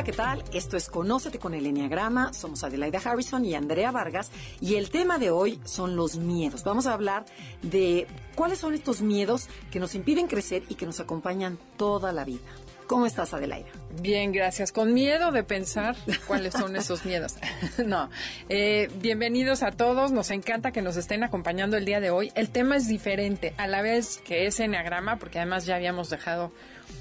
[0.00, 0.44] Hola, ¿qué tal?
[0.54, 2.32] Esto es Conócete con el Enneagrama.
[2.32, 4.30] Somos Adelaida Harrison y Andrea Vargas.
[4.58, 6.64] Y el tema de hoy son los miedos.
[6.64, 7.26] Vamos a hablar
[7.60, 12.24] de cuáles son estos miedos que nos impiden crecer y que nos acompañan toda la
[12.24, 12.40] vida.
[12.90, 13.68] ¿Cómo estás, Adelaida?
[14.02, 14.72] Bien, gracias.
[14.72, 15.94] Con miedo de pensar
[16.26, 17.36] cuáles son esos miedos.
[17.86, 18.10] no.
[18.48, 20.10] Eh, bienvenidos a todos.
[20.10, 22.32] Nos encanta que nos estén acompañando el día de hoy.
[22.34, 26.50] El tema es diferente, a la vez que es Enneagrama, porque además ya habíamos dejado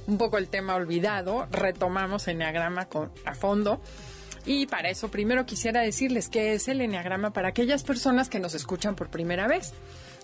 [0.05, 3.81] un poco el tema olvidado, retomamos Enneagrama con, a fondo.
[4.45, 8.53] Y para eso primero quisiera decirles qué es el Enneagrama para aquellas personas que nos
[8.53, 9.73] escuchan por primera vez.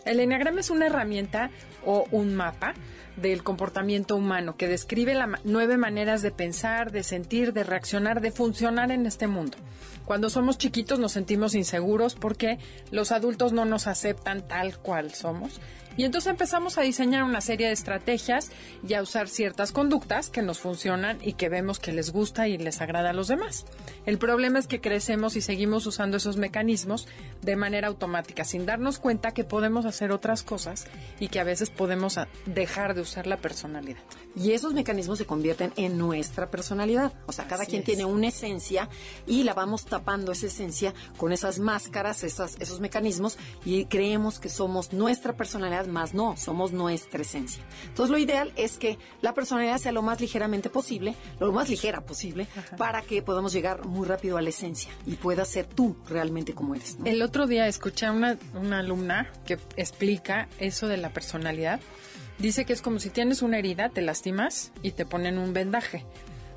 [0.05, 1.49] El Enneagrama es una herramienta
[1.83, 2.75] o un mapa
[3.17, 8.31] del comportamiento humano que describe las nueve maneras de pensar, de sentir, de reaccionar, de
[8.31, 9.57] funcionar en este mundo.
[10.05, 12.59] Cuando somos chiquitos nos sentimos inseguros porque
[12.91, 15.59] los adultos no nos aceptan tal cual somos
[15.97, 18.51] y entonces empezamos a diseñar una serie de estrategias
[18.87, 22.57] y a usar ciertas conductas que nos funcionan y que vemos que les gusta y
[22.57, 23.65] les agrada a los demás.
[24.05, 27.07] El problema es que crecemos y seguimos usando esos mecanismos
[27.41, 30.85] de manera automática, sin darnos cuenta que podemos hacer otras cosas
[31.19, 33.99] y que a veces podemos dejar de usar la personalidad.
[34.35, 37.13] Y esos mecanismos se convierten en nuestra personalidad.
[37.25, 38.89] O sea, cada quien tiene una esencia
[39.25, 44.49] y la vamos tapando esa esencia con esas máscaras, esas, esos mecanismos y creemos que
[44.49, 47.63] somos nuestra personalidad más no, somos nuestra esencia.
[47.85, 52.01] Entonces lo ideal es que la personalidad sea lo más ligeramente posible, lo más ligera
[52.01, 56.53] posible, para que podamos llegar muy rápido a la esencia y puedas ser tú realmente
[56.53, 56.97] como eres.
[57.05, 61.79] El otro día escuché a una, una alumna que explica eso de la personalidad.
[62.37, 66.05] Dice que es como si tienes una herida, te lastimas y te ponen un vendaje.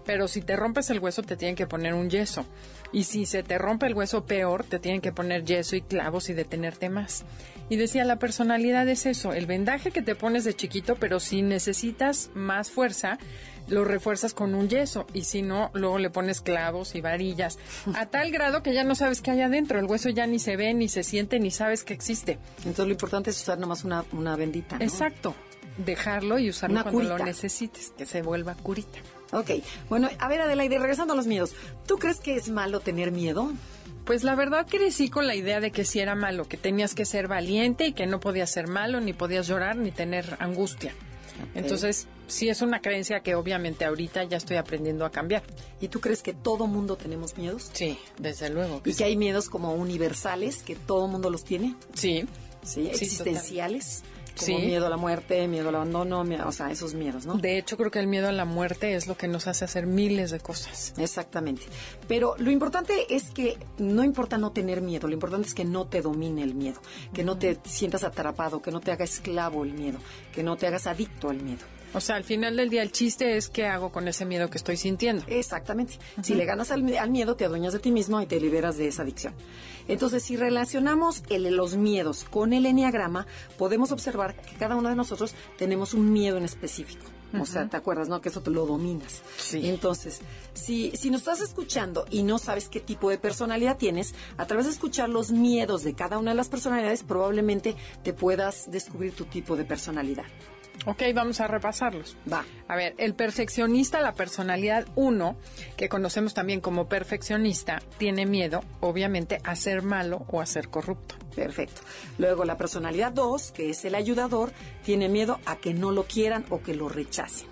[0.05, 2.47] Pero si te rompes el hueso, te tienen que poner un yeso.
[2.93, 6.29] Y si se te rompe el hueso peor, te tienen que poner yeso y clavos
[6.31, 7.25] y detenerte más.
[7.69, 11.43] Y decía, la personalidad es eso, el vendaje que te pones de chiquito, pero si
[11.43, 13.19] necesitas más fuerza,
[13.69, 17.59] lo refuerzas con un yeso y si no, luego le pones clavos y varillas,
[17.95, 20.57] a tal grado que ya no sabes qué hay adentro, el hueso ya ni se
[20.57, 22.39] ve, ni se siente, ni sabes que existe.
[22.59, 24.77] Entonces lo importante es usar nomás una, una bendita.
[24.81, 25.35] Exacto,
[25.77, 28.99] dejarlo y usarlo cuando lo necesites, que se vuelva curita.
[29.33, 29.51] Ok,
[29.89, 31.55] bueno, a ver Adelaide, regresando a los miedos,
[31.87, 33.53] ¿tú crees que es malo tener miedo?
[34.05, 37.05] Pues la verdad crecí con la idea de que si era malo, que tenías que
[37.05, 40.95] ser valiente y que no podías ser malo, ni podías llorar, ni tener angustia.
[41.55, 45.43] Entonces, sí es una creencia que obviamente ahorita ya estoy aprendiendo a cambiar.
[45.81, 47.71] ¿Y tú crees que todo mundo tenemos miedos?
[47.73, 48.81] Sí, desde luego.
[48.85, 51.77] ¿Y que hay miedos como universales, que todo mundo los tiene?
[51.95, 52.27] Sí.
[52.65, 54.03] Sí, existenciales
[54.39, 57.35] como miedo a la muerte, miedo al abandono, o sea, esos miedos, ¿no?
[57.35, 59.87] De hecho, creo que el miedo a la muerte es lo que nos hace hacer
[59.87, 60.95] miles de cosas.
[60.99, 61.63] Exactamente.
[62.07, 65.87] Pero lo importante es que no importa no tener miedo, lo importante es que no
[65.87, 66.81] te domine el miedo,
[67.13, 69.99] que no te sientas atrapado, que no te haga esclavo el miedo,
[70.33, 71.65] que no te hagas adicto al miedo.
[71.95, 74.59] O sea, al final del día el chiste es qué hago con ese miedo que
[74.59, 75.25] estoy sintiendo.
[75.27, 75.99] Exactamente.
[76.23, 79.03] Si le ganas al, miedo, te adueñas de ti mismo y te liberas de esa
[79.03, 79.35] adicción.
[79.89, 83.27] Entonces, si relacionamos los miedos con el enneagrama,
[83.57, 87.05] podemos observar que cada uno de nosotros tenemos un miedo en específico.
[87.39, 88.21] O sea, ¿te acuerdas, no?
[88.23, 89.23] Que eso te lo dominas.
[89.37, 89.69] Sí.
[89.69, 90.21] Entonces,
[90.55, 94.65] si, si nos estás escuchando y no sabes qué tipo de personalidad tienes, a través
[94.65, 99.27] de escuchar los miedos de cada una de las personalidades, probablemente te puedas descubrir tu
[99.27, 100.25] tipo de personalidad.
[100.87, 102.17] Ok, vamos a repasarlos.
[102.33, 102.45] Va.
[102.67, 105.37] A ver, el perfeccionista, la personalidad 1,
[105.77, 111.17] que conocemos también como perfeccionista, tiene miedo, obviamente, a ser malo o a ser corrupto.
[111.35, 111.83] Perfecto.
[112.17, 114.53] Luego la personalidad 2, que es el ayudador,
[114.85, 117.49] tiene miedo a que no lo quieran o que lo rechacen.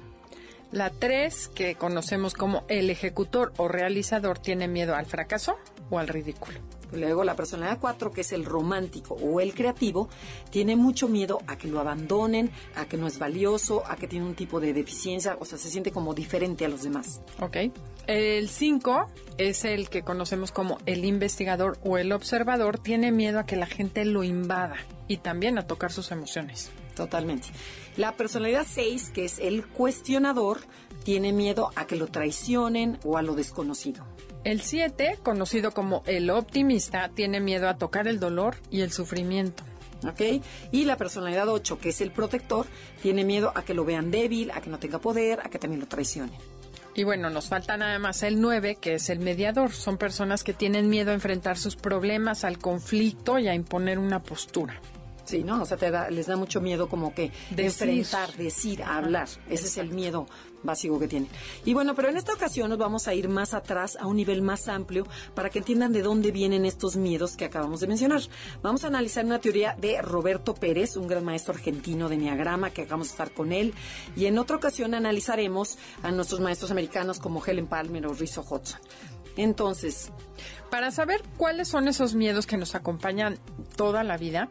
[0.73, 5.59] La 3, que conocemos como el ejecutor o realizador, tiene miedo al fracaso
[5.91, 6.59] o al ridículo.
[6.93, 10.09] Luego la personalidad 4, que es el romántico o el creativo,
[10.51, 14.27] tiene mucho miedo a que lo abandonen, a que no es valioso, a que tiene
[14.27, 17.21] un tipo de deficiencia, o sea, se siente como diferente a los demás.
[17.41, 17.57] Ok.
[18.07, 19.07] El 5
[19.39, 23.67] es el que conocemos como el investigador o el observador, tiene miedo a que la
[23.67, 24.77] gente lo invada
[25.09, 26.71] y también a tocar sus emociones.
[26.95, 27.49] Totalmente.
[27.97, 30.61] La personalidad 6, que es el cuestionador,
[31.05, 34.05] tiene miedo a que lo traicionen o a lo desconocido.
[34.47, 39.65] El 7, conocido como el optimista, tiene miedo a tocar el dolor y el sufrimiento.
[40.09, 40.41] ¿Ok?
[40.71, 42.65] Y la personalidad 8, que es el protector,
[43.03, 45.81] tiene miedo a que lo vean débil, a que no tenga poder, a que también
[45.81, 46.39] lo traicionen.
[46.95, 49.73] Y bueno, nos falta nada más el 9, que es el mediador.
[49.73, 54.23] Son personas que tienen miedo a enfrentar sus problemas, al conflicto y a imponer una
[54.23, 54.81] postura.
[55.27, 55.63] Sí, ¿no?
[55.63, 57.89] O sea, te da, les da mucho miedo como que Decir.
[57.89, 59.29] enfrentar, decir, hablar.
[59.51, 60.27] Ese es el miedo
[60.63, 61.29] básico que tienen.
[61.65, 64.41] Y bueno, pero en esta ocasión nos vamos a ir más atrás, a un nivel
[64.43, 68.21] más amplio, para que entiendan de dónde vienen estos miedos que acabamos de mencionar.
[68.63, 72.83] Vamos a analizar una teoría de Roberto Pérez, un gran maestro argentino de Enneagrama, que
[72.83, 73.75] acabamos de estar con él.
[74.15, 78.81] Y en otra ocasión analizaremos a nuestros maestros americanos como Helen Palmer o Rizzo Hudson.
[79.37, 80.11] Entonces,
[80.71, 83.39] Para saber cuáles son esos miedos que nos acompañan
[83.77, 84.49] toda la vida,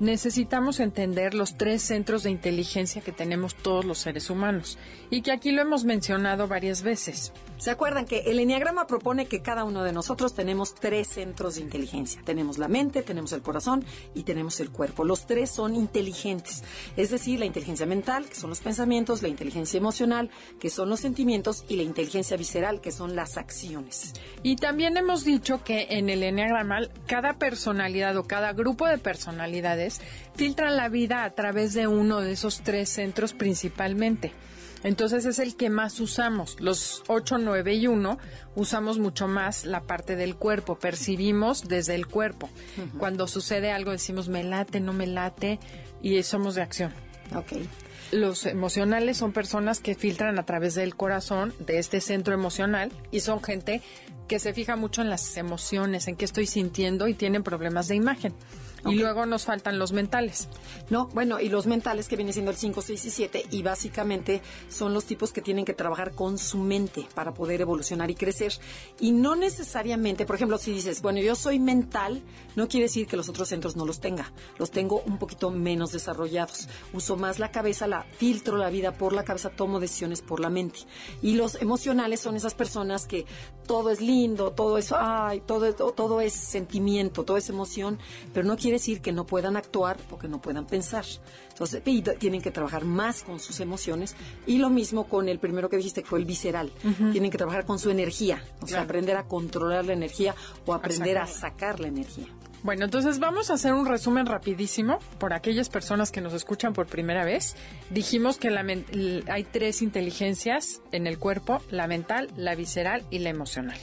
[0.00, 4.78] necesitamos entender los tres centros de inteligencia que tenemos todos los seres humanos
[5.10, 7.32] y que aquí lo hemos mencionado varias veces.
[7.58, 11.60] ¿Se acuerdan que el Enneagrama propone que cada uno de nosotros tenemos tres centros de
[11.60, 12.20] inteligencia?
[12.24, 15.04] Tenemos la mente, tenemos el corazón y tenemos el cuerpo.
[15.04, 16.64] Los tres son inteligentes.
[16.96, 20.28] Es decir, la inteligencia mental, que son los pensamientos, la inteligencia emocional,
[20.58, 24.12] que son los sentimientos, y la inteligencia visceral, que son las acciones.
[24.42, 30.00] Y también hemos dicho que en el Enneagrama cada personalidad o cada grupo de personalidades
[30.34, 34.32] filtran la vida a través de uno de esos tres centros principalmente.
[34.84, 36.56] Entonces es el que más usamos.
[36.60, 38.18] Los 8, 9 y 1
[38.56, 42.50] usamos mucho más la parte del cuerpo, percibimos desde el cuerpo.
[42.98, 45.60] Cuando sucede algo decimos me late, no me late
[46.02, 46.92] y somos de acción.
[47.34, 47.52] Ok.
[48.10, 53.20] Los emocionales son personas que filtran a través del corazón, de este centro emocional, y
[53.20, 53.80] son gente
[54.28, 57.96] que se fija mucho en las emociones, en qué estoy sintiendo y tienen problemas de
[57.96, 58.34] imagen.
[58.84, 58.92] Ok.
[58.92, 60.48] Y luego nos faltan los mentales.
[60.90, 64.42] No, bueno, y los mentales que vienen siendo el 5, 6 y 7, y básicamente
[64.68, 68.52] son los tipos que tienen que trabajar con su mente para poder evolucionar y crecer.
[69.00, 72.22] Y no necesariamente, por ejemplo, si dices, bueno, yo soy mental,
[72.56, 74.32] no quiere decir que los otros centros no los tenga.
[74.58, 76.68] Los tengo un poquito menos desarrollados.
[76.92, 80.50] Uso más la cabeza, la filtro la vida por la cabeza, tomo decisiones por la
[80.50, 80.80] mente.
[81.22, 83.26] Y los emocionales son esas personas que
[83.66, 87.98] todo es lindo, todo es, ay, todo, todo es sentimiento, todo es emoción,
[88.32, 91.04] pero no quiere decir que no puedan actuar o que no puedan pensar.
[91.50, 94.16] Entonces, y tienen que trabajar más con sus emociones.
[94.46, 96.72] Y lo mismo con el primero que dijiste, que fue el visceral.
[97.12, 100.34] Tienen que trabajar con su energía, o sea, aprender a controlar la energía
[100.66, 102.26] o aprender a sacar la energía.
[102.62, 106.86] Bueno, entonces vamos a hacer un resumen rapidísimo por aquellas personas que nos escuchan por
[106.86, 107.56] primera vez.
[107.90, 108.64] Dijimos que la
[109.28, 113.78] hay tres inteligencias en el cuerpo, la mental, la visceral y la emocional.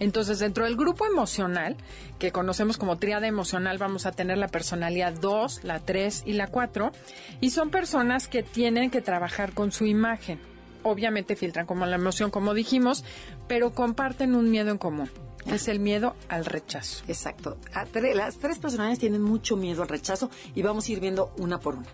[0.00, 1.76] Entonces, dentro del grupo emocional,
[2.18, 6.48] que conocemos como tríada emocional, vamos a tener la personalidad 2, la 3 y la
[6.48, 6.92] 4,
[7.40, 10.40] y son personas que tienen que trabajar con su imagen.
[10.82, 13.04] Obviamente filtran como la emoción, como dijimos,
[13.48, 15.10] pero comparten un miedo en común,
[15.46, 17.04] es el miedo al rechazo.
[17.08, 17.56] Exacto.
[17.72, 21.32] A tre- Las tres personalidades tienen mucho miedo al rechazo y vamos a ir viendo
[21.38, 21.86] una por una.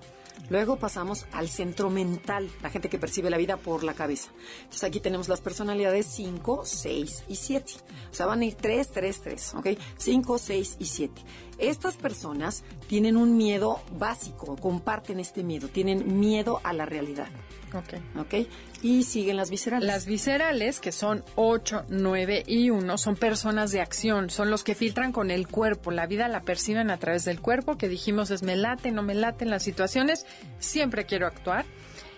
[0.48, 4.30] Luego pasamos al centro mental, la gente que percibe la vida por la cabeza.
[4.60, 7.72] Entonces aquí tenemos las personalidades 5, 6 y 7.
[8.10, 9.66] O sea, van a ir 3, 3, 3, ¿ok?
[9.96, 11.22] 5, 6 y 7.
[11.60, 17.28] Estas personas tienen un miedo básico, comparten este miedo, tienen miedo a la realidad,
[17.74, 18.18] Ok.
[18.18, 18.48] ¿ok?
[18.82, 19.86] Y siguen las viscerales.
[19.86, 24.74] Las viscerales, que son 8, 9 y 1, son personas de acción, son los que
[24.74, 28.42] filtran con el cuerpo, la vida la perciben a través del cuerpo, que dijimos es
[28.42, 30.24] me late, no me late en las situaciones,
[30.58, 31.66] siempre quiero actuar,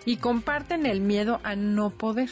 [0.05, 2.29] y comparten el miedo a no poder,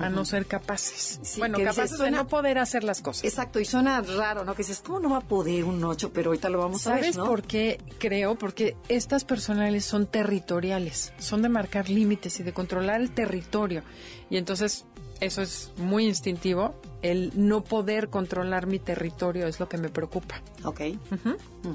[0.00, 1.20] a no ser capaces.
[1.22, 3.24] Sí, bueno, dices, capaces suena- de no poder hacer las cosas.
[3.24, 4.54] Exacto, y suena raro, ¿no?
[4.54, 6.12] Que dices, ¿cómo no va a poder un 8?
[6.12, 7.26] Pero ahorita lo vamos a ver, ¿Sabes ¿no?
[7.26, 8.34] por qué creo?
[8.36, 13.82] Porque estas personales son territoriales, son de marcar límites y de controlar el territorio.
[14.30, 14.84] Y entonces
[15.20, 16.74] eso es muy instintivo.
[17.02, 20.40] El no poder controlar mi territorio es lo que me preocupa.
[20.64, 20.80] Ok.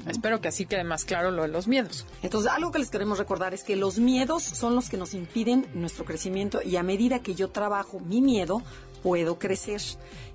[0.08, 2.04] Espero que así quede más claro lo de los miedos.
[2.22, 5.66] Entonces, algo que les queremos recordar es que los miedos son los que nos impiden
[5.74, 8.62] nuestro crecimiento y a medida que yo trabajo mi miedo,
[9.02, 9.80] puedo crecer.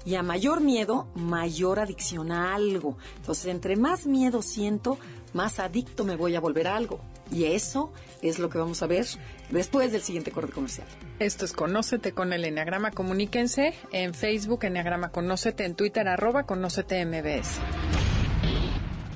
[0.06, 2.98] Y a mayor miedo, mayor adicción a algo.
[3.18, 4.98] Entonces, entre más miedo siento,
[5.34, 7.02] más adicto me voy a volver a algo.
[7.32, 9.06] Y eso es lo que vamos a ver
[9.50, 10.88] después del siguiente corte comercial.
[11.20, 12.92] Esto es Conócete con el Enneagrama.
[12.92, 17.60] Comuníquense en Facebook, Enneagrama Conócete, en Twitter, arroba Conócete MBS.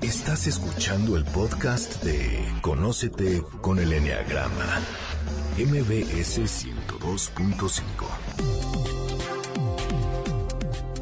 [0.01, 4.79] Estás escuchando el podcast de Conócete con el Enneagrama.
[5.57, 8.78] MBS 102.5.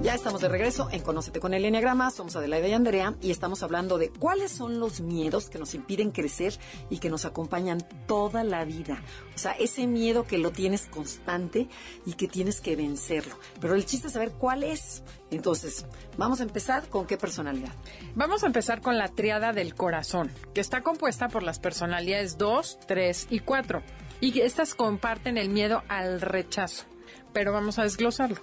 [0.08, 2.12] Ya estamos de regreso en Conócete con el Enneagrama.
[2.12, 6.12] Somos Adelaida y Andrea y estamos hablando de cuáles son los miedos que nos impiden
[6.12, 6.54] crecer
[6.90, 9.04] y que nos acompañan toda la vida.
[9.36, 11.68] O sea, ese miedo que lo tienes constante
[12.06, 13.36] y que tienes que vencerlo.
[13.60, 15.04] Pero el chiste es saber cuál es.
[15.30, 15.86] Entonces,
[16.16, 17.74] vamos a empezar con qué personalidad.
[18.16, 22.80] Vamos a empezar con la triada del corazón, que está compuesta por las personalidades 2,
[22.88, 23.84] 3 y 4.
[24.22, 26.86] Y estas comparten el miedo al rechazo.
[27.34, 28.38] Pero vamos a desglosarlo.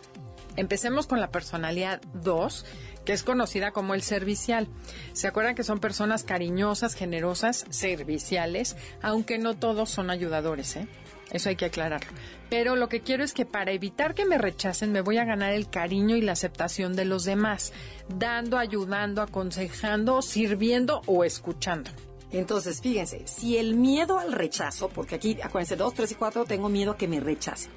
[0.56, 2.64] Empecemos con la personalidad 2,
[3.04, 4.68] que es conocida como el servicial.
[5.12, 10.88] ¿Se acuerdan que son personas cariñosas, generosas, serviciales, aunque no todos son ayudadores, ¿eh?
[11.30, 12.12] Eso hay que aclararlo.
[12.49, 15.52] Pero lo que quiero es que para evitar que me rechacen, me voy a ganar
[15.52, 17.73] el cariño y la aceptación de los demás,
[18.08, 21.90] dando, ayudando, aconsejando, sirviendo o escuchando.
[22.30, 26.68] Entonces, fíjense, si el miedo al rechazo, porque aquí, acuérdense, 2, 3 y 4, tengo
[26.68, 27.70] miedo que me rechacen.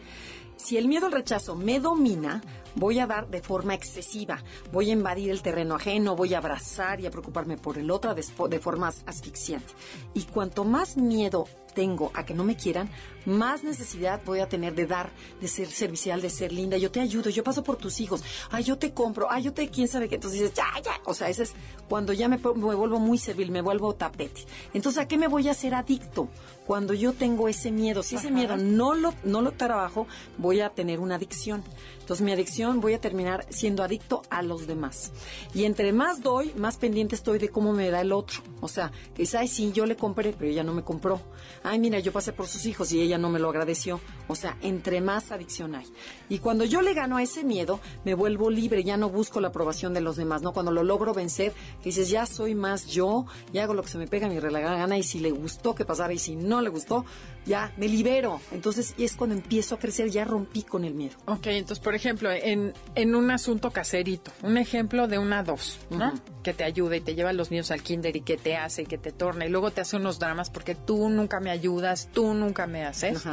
[0.57, 2.41] Si el miedo al rechazo me domina,
[2.77, 4.41] voy a dar de forma excesiva,
[4.71, 8.13] voy a invadir el terreno ajeno, voy a abrazar y a preocuparme por el otro
[8.13, 9.73] de, de forma asfixiante.
[10.13, 11.45] Y cuanto más miedo
[11.77, 12.89] tengo a que no me quieran,
[13.27, 16.75] más necesidad voy a tener de dar, de ser servicial, de ser linda.
[16.77, 19.69] Yo te ayudo, yo paso por tus hijos, ay, yo te compro, ay, yo te,
[19.69, 20.15] quién sabe qué.
[20.15, 20.93] Entonces dices, ya, ya.
[21.05, 21.53] O sea, ese es
[21.87, 24.45] cuando ya me, me vuelvo muy servil, me vuelvo tapete.
[24.73, 26.29] Entonces, ¿a qué me voy a hacer adicto?
[26.65, 30.07] Cuando yo tengo ese miedo, si ese miedo no lo, no lo trabajo,
[30.37, 31.63] voy a tener una adicción.
[32.07, 35.11] Entonces, mi adicción voy a terminar siendo adicto a los demás.
[35.53, 38.39] Y entre más doy, más pendiente estoy de cómo me da el otro.
[38.61, 41.19] O sea, dice, ay, sí, yo le compré, pero ella no me compró.
[41.63, 43.99] Ay, mira, yo pasé por sus hijos y ella no me lo agradeció.
[44.29, 45.85] O sea, entre más adicción hay.
[46.29, 49.49] Y cuando yo le gano a ese miedo, me vuelvo libre, ya no busco la
[49.49, 50.53] aprobación de los demás, ¿no?
[50.53, 51.51] Cuando lo logro vencer,
[51.83, 54.97] dices, ya soy más yo, ya hago lo que se me pega mi relagada gana
[54.97, 57.03] y si le gustó que pasara y si no le gustó,
[57.47, 58.39] ya me libero.
[58.51, 61.15] Entonces, y es cuando empiezo a crecer, ya rompí con el miedo.
[61.25, 66.13] Ok, entonces, por ejemplo, en, en un asunto caserito, un ejemplo de una dos, ¿no?
[66.43, 68.83] Que te ayuda y te lleva a los niños al kinder y que te hace
[68.83, 72.09] y que te torna y luego te hace unos dramas porque tú nunca me ayudas,
[72.11, 73.23] tú nunca me haces.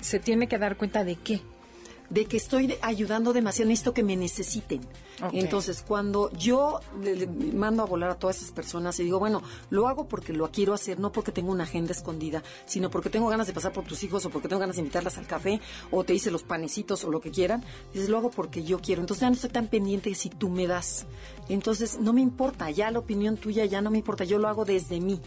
[0.00, 1.42] Se tiene que dar cuenta de qué
[2.10, 4.80] de que estoy ayudando demasiado, necesito que me necesiten.
[5.32, 6.80] Entonces, cuando yo
[7.52, 10.74] mando a volar a todas esas personas y digo, bueno, lo hago porque lo quiero
[10.74, 14.02] hacer, no porque tengo una agenda escondida, sino porque tengo ganas de pasar por tus
[14.02, 17.10] hijos o porque tengo ganas de invitarlas al café o te hice los panecitos o
[17.10, 19.00] lo que quieran, dices, lo hago porque yo quiero.
[19.00, 21.06] Entonces ya no estoy tan pendiente de si tú me das.
[21.48, 24.64] Entonces, no me importa, ya la opinión tuya ya no me importa, yo lo hago
[24.64, 25.20] desde mí.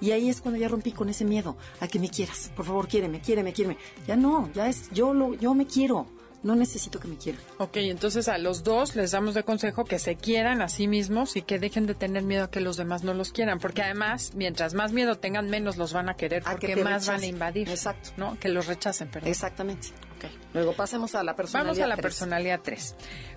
[0.00, 2.50] Y ahí es cuando ya rompí con ese miedo a que me quieras.
[2.54, 3.78] Por favor, quiéreme, quiéreme, quiéreme.
[4.06, 6.06] Ya no, ya es, yo, lo, yo me quiero
[6.42, 7.40] no necesito que me quieran.
[7.58, 11.36] Ok, entonces a los dos les damos de consejo que se quieran a sí mismos
[11.36, 14.32] y que dejen de tener miedo a que los demás no los quieran, porque además,
[14.34, 17.68] mientras más miedo tengan, menos los van a querer, porque más van a invadir.
[17.68, 18.10] Exacto.
[18.16, 18.38] ¿No?
[18.38, 19.30] Que los rechacen, perdón.
[19.30, 19.88] Exactamente.
[20.16, 20.30] Ok.
[20.54, 22.96] Luego pasemos a la personalidad Vamos a la personalidad 3.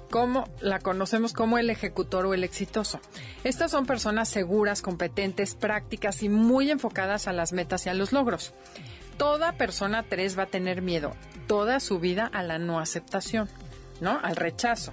[0.09, 2.99] ¿Cómo la conocemos como el ejecutor o el exitoso?
[3.43, 8.11] Estas son personas seguras, competentes, prácticas y muy enfocadas a las metas y a los
[8.11, 8.53] logros.
[9.17, 11.13] Toda persona 3 va a tener miedo
[11.47, 13.49] toda su vida a la no aceptación,
[14.01, 14.19] ¿no?
[14.21, 14.91] Al rechazo.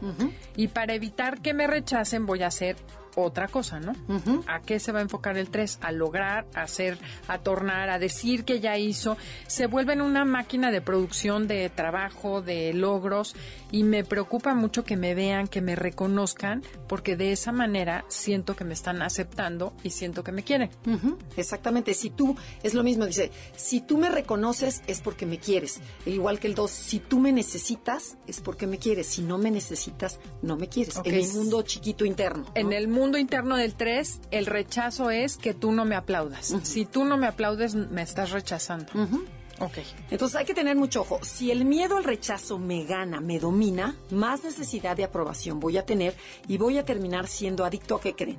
[0.57, 2.76] Y para evitar que me rechacen voy a hacer
[3.14, 3.95] otra cosa, ¿no?
[4.47, 5.78] ¿A qué se va a enfocar el 3?
[5.83, 9.16] A lograr, a hacer, a tornar, a decir que ya hizo.
[9.47, 13.35] Se vuelven una máquina de producción de trabajo, de logros
[13.71, 18.57] y me preocupa mucho que me vean, que me reconozcan, porque de esa manera siento
[18.57, 20.71] que me están aceptando y siento que me quieren.
[21.37, 21.95] Exactamente.
[21.95, 25.81] Si tú, es lo mismo, dice, si tú me reconoces es porque me quieres.
[26.07, 29.07] Igual que el 2, si tú me necesitas es porque me quieres.
[29.07, 31.00] Si no me necesitas, no me quieres.
[31.04, 32.47] En el mundo chiquito interno.
[32.54, 36.54] En el mundo mundo interno del 3, el rechazo es que tú no me aplaudas.
[36.62, 38.92] Si tú no me aplaudes, me estás rechazando.
[39.59, 39.78] Ok.
[40.11, 41.18] Entonces hay que tener mucho ojo.
[41.23, 45.85] Si el miedo al rechazo me gana, me domina, más necesidad de aprobación voy a
[45.85, 46.14] tener
[46.47, 48.38] y voy a terminar siendo adicto a qué creen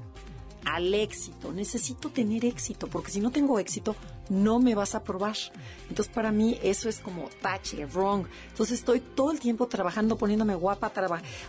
[0.65, 1.51] al éxito.
[1.51, 3.95] Necesito tener éxito, porque si no tengo éxito,
[4.29, 5.35] no me vas a probar.
[5.89, 8.25] Entonces, para mí, eso es como tache, wrong.
[8.49, 10.91] Entonces, estoy todo el tiempo trabajando, poniéndome guapa,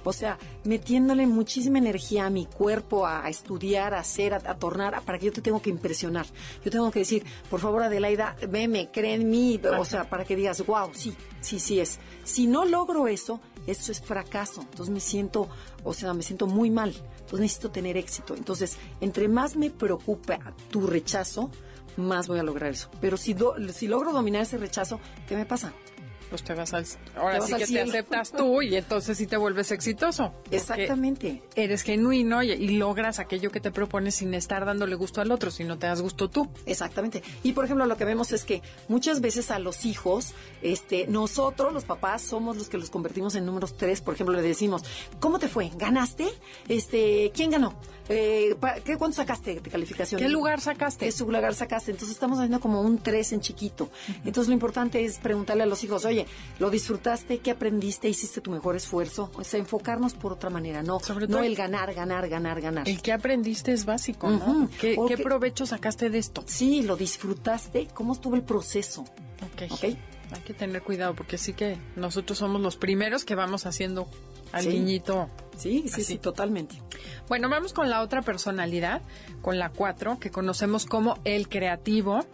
[0.05, 5.19] o sea, metiéndole muchísima energía a mi cuerpo, a, estudiar, a hacer, a, tornar, para
[5.19, 6.27] que yo te tengo que impresionar.
[6.65, 10.37] Yo tengo que decir, por favor, Adelaida, veme, cree en mí, o sea, para que
[10.37, 11.99] digas, wow, sí, sí, sí es.
[12.25, 14.63] Si no logro eso, eso es fracaso.
[14.63, 15.49] Entonces, me siento,
[15.85, 16.95] o sea, me siento muy mal.
[17.35, 18.37] Entonces necesito tener éxito.
[18.37, 20.39] Entonces, entre más me preocupa
[20.71, 21.51] tu rechazo,
[21.97, 22.91] más voy a lograr eso.
[23.01, 23.35] Pero si,
[23.73, 25.73] si logro dominar ese rechazo, ¿qué me pasa?
[26.31, 26.87] Pues te vas al...
[27.17, 30.33] Ahora vas sí al que te aceptas tú y entonces sí te vuelves exitoso.
[30.51, 31.43] Exactamente.
[31.55, 35.51] Eres genuino y, y logras aquello que te propones sin estar dándole gusto al otro,
[35.51, 36.49] si no te das gusto tú.
[36.67, 37.23] Exactamente.
[37.43, 41.73] Y por ejemplo, lo que vemos es que muchas veces a los hijos, este, nosotros,
[41.73, 44.01] los papás, somos los que los convertimos en números tres.
[44.01, 44.83] Por ejemplo, le decimos,
[45.21, 45.71] ¿cómo te fue?
[45.77, 46.27] ¿Ganaste?
[46.69, 47.75] Este, ¿quién ganó?
[48.09, 48.55] Eh,
[48.85, 50.21] ¿qué, ¿Cuánto sacaste de calificación?
[50.21, 51.07] ¿Qué lugar sacaste?
[51.07, 51.91] ¿Qué su lugar sacaste?
[51.91, 53.89] Entonces estamos haciendo como un tres en chiquito.
[54.25, 56.24] Entonces lo importante es preguntarle a los hijos, oye,
[56.59, 57.39] ¿lo disfrutaste?
[57.39, 58.09] ¿Qué aprendiste?
[58.09, 59.31] ¿Hiciste tu mejor esfuerzo?
[59.35, 62.89] O sea, enfocarnos por otra manera, no, Sobre no todo- el ganar, ganar, ganar, ganar.
[62.89, 64.69] El que aprendiste es básico, ¿no?
[64.81, 66.45] ¿Qué, que- provecho sacaste de esto?
[66.47, 67.89] Sí, lo disfrutaste.
[67.95, 69.03] ¿Cómo estuvo el proceso?
[69.03, 69.71] Ok.
[69.71, 69.85] ¿Ok?
[69.85, 74.09] Hay que tener cuidado porque sí que nosotros somos los primeros que vamos haciendo
[74.55, 74.69] al Sí.
[74.71, 75.29] niñito.
[75.57, 76.05] Sí, sí, Así.
[76.05, 76.77] sí, totalmente.
[77.29, 79.03] Bueno, vamos con la otra personalidad,
[79.41, 82.25] con la 4, que conocemos como el creativo.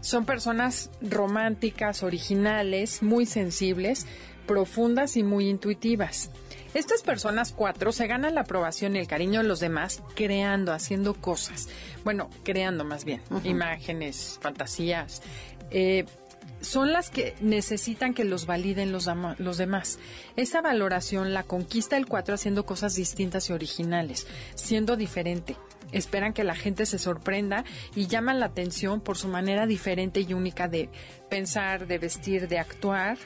[0.00, 4.06] Son personas románticas, originales, muy sensibles,
[4.46, 6.30] profundas y muy intuitivas.
[6.74, 11.14] Estas personas cuatro se ganan la aprobación y el cariño de los demás creando, haciendo
[11.14, 11.68] cosas.
[12.02, 15.22] Bueno, creando más bien, imágenes, fantasías.
[15.70, 16.04] Eh,
[16.64, 19.98] son las que necesitan que los validen los, los demás.
[20.36, 25.56] Esa valoración la conquista el 4 haciendo cosas distintas y originales, siendo diferente.
[25.92, 30.34] Esperan que la gente se sorprenda y llaman la atención por su manera diferente y
[30.34, 30.88] única de
[31.28, 33.18] pensar, de vestir, de actuar.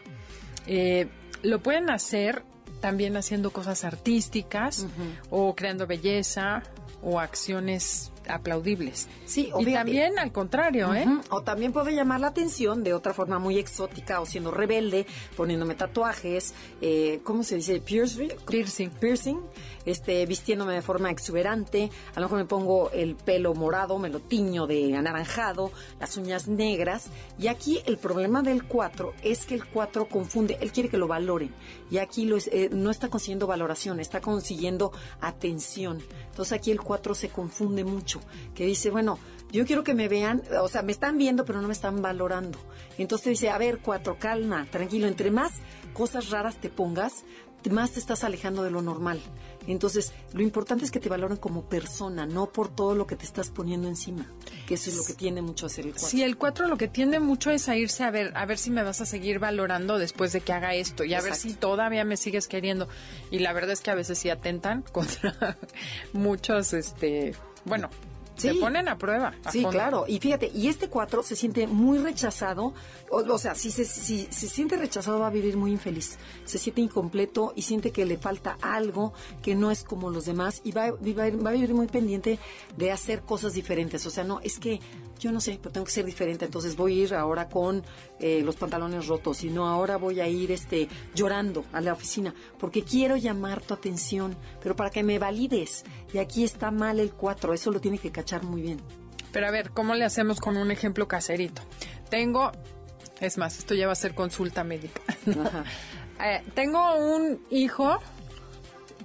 [0.67, 1.09] Eh,
[1.43, 2.43] lo pueden hacer
[2.81, 4.87] también haciendo cosas artísticas
[5.31, 6.63] o creando belleza
[7.03, 9.09] o acciones aplaudibles.
[9.27, 11.07] Sí, o y también al contrario, ¿eh?
[11.31, 15.07] O también puede llamar la atención de otra forma muy exótica o siendo rebelde,
[15.37, 17.81] poniéndome tatuajes, eh, ¿cómo se dice?
[17.81, 18.31] Piercing.
[18.49, 18.91] Piercing.
[18.91, 19.39] Piercing,
[19.87, 21.91] este, vistiéndome de forma exuberante.
[22.15, 26.49] A lo mejor me pongo el pelo morado, me lo tiño de anaranjado, las uñas
[26.49, 27.07] negras.
[27.39, 31.07] Y aquí el problema del 4 es que el 4 confunde, él quiere que lo
[31.09, 31.55] valoren.
[31.91, 36.03] Y aquí lo es- eh, no está consiguiendo valoración, está consiguiendo atención.
[36.31, 38.18] Entonces aquí el 4 se confunde mucho,
[38.55, 39.19] que dice, bueno,
[39.51, 42.59] yo quiero que me vean, o sea, me están viendo, pero no me están valorando.
[42.99, 45.53] Entonces te dice, a ver, 4, calma, tranquilo, entre más
[45.95, 47.25] cosas raras te pongas,
[47.71, 49.21] más te estás alejando de lo normal.
[49.67, 53.25] Entonces, lo importante es que te valoren como persona, no por todo lo que te
[53.25, 54.27] estás poniendo encima,
[54.67, 56.09] que eso es lo que tiene mucho a hacer el 4.
[56.09, 58.71] Sí, el 4 lo que tiende mucho es a irse a ver, a ver si
[58.71, 62.05] me vas a seguir valorando después de que haga esto y a ver si todavía
[62.05, 62.89] me sigues queriendo.
[63.31, 65.59] Y la verdad es que a veces sí atentan contra
[66.15, 67.35] muchos, este,
[67.67, 67.91] bueno,
[68.39, 68.59] se Sí.
[68.59, 69.35] ponen a prueba.
[69.45, 69.77] a Sí, fondo.
[69.79, 70.05] claro.
[70.09, 72.73] Y fíjate, y este 4 se siente muy rechazado.
[73.11, 76.19] O, o sea, si se, si se siente rechazado va a vivir muy infeliz.
[76.45, 80.61] Se siente incompleto y siente que le falta algo que no es como los demás
[80.65, 82.39] y va, va, va a vivir muy pendiente
[82.77, 84.07] de hacer cosas diferentes.
[84.07, 84.81] O sea, no, es que
[85.19, 86.45] yo no sé, pero tengo que ser diferente.
[86.45, 87.85] Entonces voy a ir ahora con
[88.21, 92.35] eh, los pantalones rotos y no ahora voy a ir este llorando a la oficina
[92.59, 95.85] porque quiero llamar tu atención, pero para que me valides.
[96.13, 98.81] Y aquí está mal el 4, eso lo tiene que cachar muy bien.
[99.33, 101.63] Pero a ver, ¿cómo le hacemos con un ejemplo caserito?
[102.09, 102.51] Tengo,
[103.21, 105.03] es más, esto ya va a ser consulta médica.
[105.27, 105.65] Ajá.
[106.21, 108.01] Eh, tengo un hijo.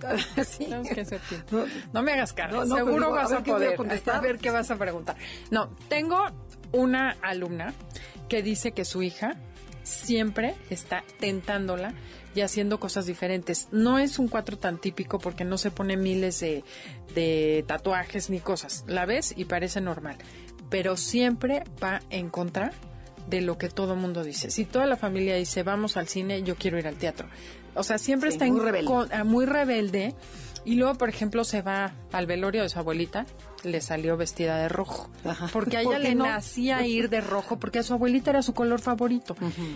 [0.45, 0.65] Sí.
[0.65, 1.47] Tenemos que hacer tiempo.
[1.57, 3.75] No, No me hagas cara, No, no, pero seguro digo, vas a a poder.
[3.75, 4.15] contestar.
[4.15, 5.15] A ver qué vas a preguntar.
[5.51, 6.25] No, tengo
[6.71, 7.73] una alumna
[8.29, 9.35] que dice que su hija
[9.83, 11.93] siempre está tentándola
[12.35, 13.67] y haciendo cosas diferentes.
[13.71, 16.63] No es un cuatro tan típico porque no se pone miles de,
[17.13, 18.83] de tatuajes ni cosas.
[18.87, 20.17] La ves y parece normal,
[20.69, 22.71] pero siempre va en contra
[23.27, 24.49] de lo que todo mundo dice.
[24.51, 27.27] Si toda la familia dice vamos al cine, yo quiero ir al teatro.
[27.75, 28.85] O sea, siempre Sí, está en muy rebelde.
[28.87, 30.13] con- ah, muy rebelde.
[30.65, 33.25] Y luego, por ejemplo, se va al velorio de su abuelita,
[33.63, 35.09] le salió vestida de rojo.
[35.25, 35.49] Ajá.
[35.51, 36.25] Porque a ¿Por ella le no?
[36.25, 39.35] nacía ir de rojo, porque a su abuelita era su color favorito.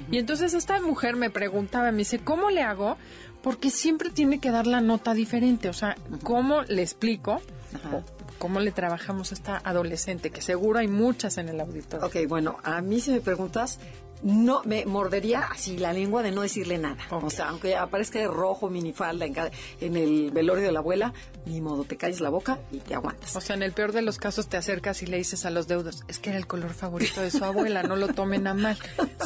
[0.09, 2.95] Y entonces esta mujer me preguntaba, me dice, ¿cómo le hago?
[3.43, 5.67] Porque siempre tiene que dar la nota diferente.
[5.67, 7.41] O sea, ¿cómo le explico?
[7.75, 8.01] Ajá.
[8.37, 10.29] ¿Cómo le trabajamos a esta adolescente?
[10.29, 12.05] Que seguro hay muchas en el auditorio.
[12.07, 13.79] Ok, bueno, a mí si me preguntas,
[14.23, 16.97] no me mordería así la lengua de no decirle nada.
[17.11, 21.13] O sea, aunque aparezca de rojo minifalda en, cada- en el velorio de la abuela,
[21.45, 23.35] ni modo, te calles la boca y te aguantas.
[23.35, 25.67] O sea, en el peor de los casos te acercas y le dices a los
[25.67, 28.77] deudos, es que era el color favorito de su abuela, no lo tomen a mal.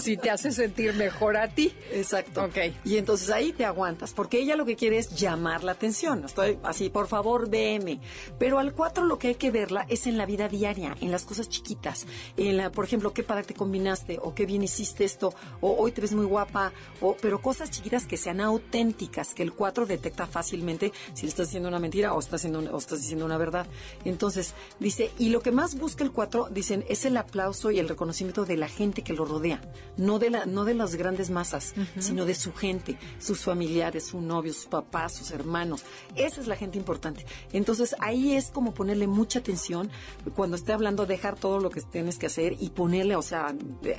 [0.01, 1.73] Si te hace sentir mejor a ti.
[1.91, 2.43] Exacto.
[2.43, 2.57] Ok.
[2.85, 6.23] Y entonces ahí te aguantas, porque ella lo que quiere es llamar la atención.
[6.25, 7.99] Estoy así, por favor, veme.
[8.37, 11.23] Pero al 4 lo que hay que verla es en la vida diaria, en las
[11.25, 12.05] cosas chiquitas.
[12.37, 15.75] En la, por ejemplo, qué padre te combinaste o qué bien hiciste hiciste esto, o
[15.75, 19.85] hoy te ves muy guapa, o, pero cosas chiquitas que sean auténticas, que el 4
[19.85, 23.37] detecta fácilmente si le estás diciendo una mentira o estás, haciendo, o estás diciendo una
[23.37, 23.67] verdad.
[24.05, 27.89] Entonces, dice, y lo que más busca el 4, dicen, es el aplauso y el
[27.89, 29.61] reconocimiento de la gente que lo rodea,
[29.97, 34.21] no de, la, no de las grandes masas, sino de su gente, sus familiares, su
[34.21, 35.83] novio, sus papás, sus hermanos.
[36.15, 37.25] Esa es la gente importante.
[37.53, 39.89] Entonces, ahí es como ponerle mucha atención
[40.35, 43.53] cuando esté hablando, dejar todo lo que tienes que hacer y ponerle, o sea,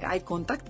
[0.07, 0.67] hay contact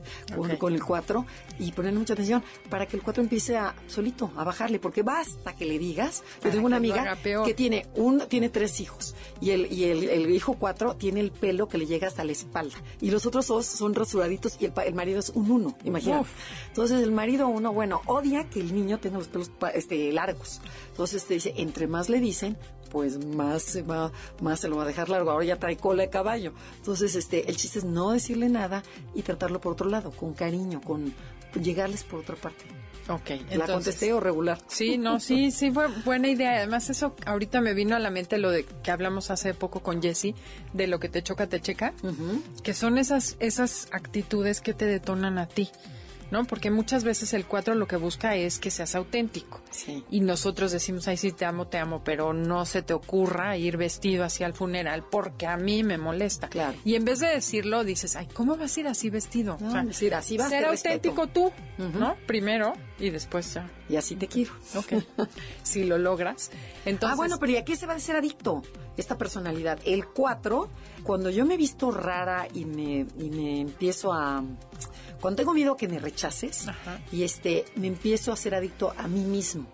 [0.58, 1.26] con, el 4
[1.58, 5.54] y ponerle mucha atención para que el 4 empiece a solito a bajarle, porque basta
[5.54, 6.22] que le digas.
[6.42, 10.54] Yo tengo una amiga que tiene un tiene tres hijos y el y el, hijo
[10.54, 13.94] 4 tiene el pelo que le llega hasta la espalda y los otros dos son
[13.94, 16.28] rasuraditos y el, el marido es un uno, imagínate.
[16.68, 20.60] Entonces el marido uno, bueno, odia que el niño tenga los pelos este largos.
[20.90, 22.56] Entonces te dice, entre más le dicen,
[22.92, 25.30] pues más se va, más se lo va a dejar largo.
[25.30, 26.52] Ahora ya trae cola de caballo.
[26.76, 28.82] Entonces, este, el chiste es no decirle nada
[29.14, 31.14] y tratarlo por otro lado, con cariño, con
[31.54, 32.64] llegarles por otra parte.
[33.08, 34.58] Ok, ¿La contesté o regular?
[34.68, 36.56] Sí, no, sí, sí, fue buena idea.
[36.58, 40.00] Además, eso ahorita me vino a la mente lo de que hablamos hace poco con
[40.00, 40.34] Jesse,
[40.72, 41.94] de lo que te choca, te checa,
[42.62, 45.70] que son esas, esas actitudes que te detonan a ti.
[46.32, 46.46] ¿No?
[46.46, 49.60] Porque muchas veces el 4 lo que busca es que seas auténtico.
[50.10, 53.76] Y nosotros decimos, ay, sí, te amo, te amo, pero no se te ocurra ir
[53.76, 56.48] vestido hacia el funeral porque a mí me molesta.
[56.48, 56.78] Claro.
[56.86, 59.58] Y en vez de decirlo, dices, ay, ¿cómo vas a ir así vestido?
[59.62, 62.16] o sea, decir, así vas Ser auténtico tú, ¿no?
[62.26, 63.70] Primero y después ya.
[63.90, 64.52] Y así te quiero.
[64.74, 65.04] Ok.
[65.62, 66.50] si lo logras.
[66.86, 68.62] Entonces, ah, bueno, pero ¿y a qué se va a ser adicto?
[68.96, 69.78] Esta personalidad.
[69.84, 70.70] El 4,
[71.02, 74.42] cuando yo me he visto rara y me, y me empiezo a
[75.20, 76.66] cuando tengo miedo que me rechaces
[77.10, 79.66] y este me empiezo a ser adicto a mí mismo.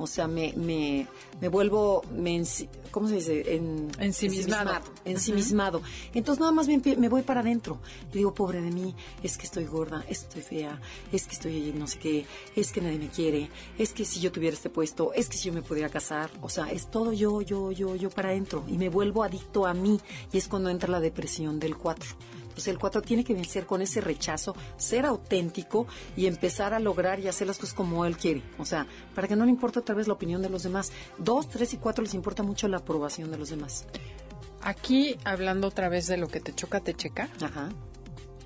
[0.00, 1.06] O sea, me, me,
[1.42, 2.42] me vuelvo, me,
[2.90, 3.54] ¿cómo se dice?
[3.54, 4.80] En, ensimismado.
[5.04, 5.82] Ensimismado.
[6.14, 7.80] Entonces nada más me, me voy para adentro.
[8.10, 10.80] Y digo, pobre de mí, es que estoy gorda, es que estoy fea,
[11.12, 14.32] es que estoy no sé qué, es que nadie me quiere, es que si yo
[14.32, 16.30] tuviera este puesto, es que si yo me pudiera casar.
[16.40, 18.64] O sea, es todo yo, yo, yo, yo para adentro.
[18.68, 20.00] Y me vuelvo adicto a mí.
[20.32, 22.08] Y es cuando entra la depresión del 4
[22.52, 25.86] pues el 4 tiene que vencer con ese rechazo, ser auténtico
[26.16, 28.42] y empezar a lograr y hacer las cosas como él quiere.
[28.58, 30.92] O sea, para que no le importe otra vez la opinión de los demás.
[31.18, 33.86] Dos, tres y cuatro les importa mucho la aprobación de los demás.
[34.62, 37.28] Aquí, hablando otra vez de lo que te choca, te checa.
[37.40, 37.70] Ajá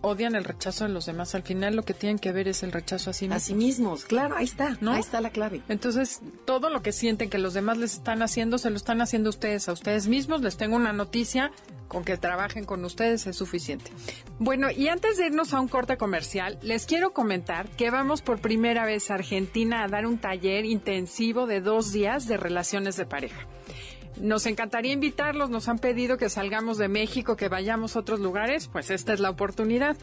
[0.04, 1.34] odian el rechazo de los demás.
[1.34, 3.42] Al final lo que tienen que ver es el rechazo a sí mismos.
[3.42, 4.92] A sí mismos, claro, ahí está, ¿no?
[4.92, 5.62] Ahí está la clave.
[5.68, 9.30] Entonces, todo lo que sienten que los demás les están haciendo, se lo están haciendo
[9.30, 10.42] ustedes a ustedes mismos.
[10.42, 11.50] Les tengo una noticia,
[11.88, 13.90] con que trabajen con ustedes es suficiente.
[14.38, 18.40] Bueno, y antes de irnos a un corte comercial, les quiero comentar que vamos por
[18.40, 23.06] primera vez a Argentina a dar un taller intensivo de dos días de relaciones de
[23.06, 23.46] pareja.
[24.20, 28.68] Nos encantaría invitarlos, nos han pedido que salgamos de México, que vayamos a otros lugares,
[28.68, 29.96] pues esta es la oportunidad.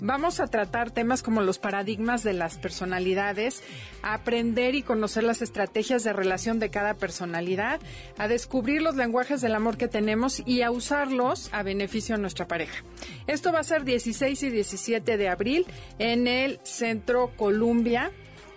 [0.00, 3.62] Vamos a tratar temas como los paradigmas de las personalidades,
[4.02, 7.80] a aprender y conocer las estrategias de relación de cada personalidad,
[8.18, 12.48] a descubrir los lenguajes del amor que tenemos y a usarlos a beneficio de nuestra
[12.48, 12.82] pareja.
[13.28, 15.66] Esto va a ser 16 y 17 de abril
[15.98, 18.10] en el Centro Columbia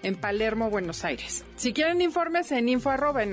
[0.05, 1.43] en Palermo, Buenos Aires.
[1.55, 3.23] Si quieren informes en info arroba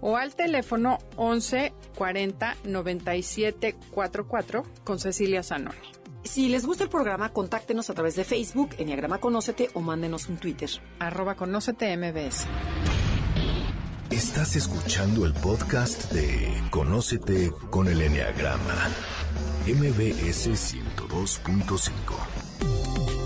[0.00, 5.76] o al teléfono 11 40 97 44 con Cecilia Zanoni.
[6.22, 10.36] Si les gusta el programa, contáctenos a través de Facebook, Enneagrama Conócete o mándenos un
[10.36, 10.68] Twitter.
[10.98, 12.46] Arroba Conócete MBS.
[14.10, 18.88] Estás escuchando el podcast de Conócete con el Enneagrama.
[19.66, 23.17] MBS 102.5.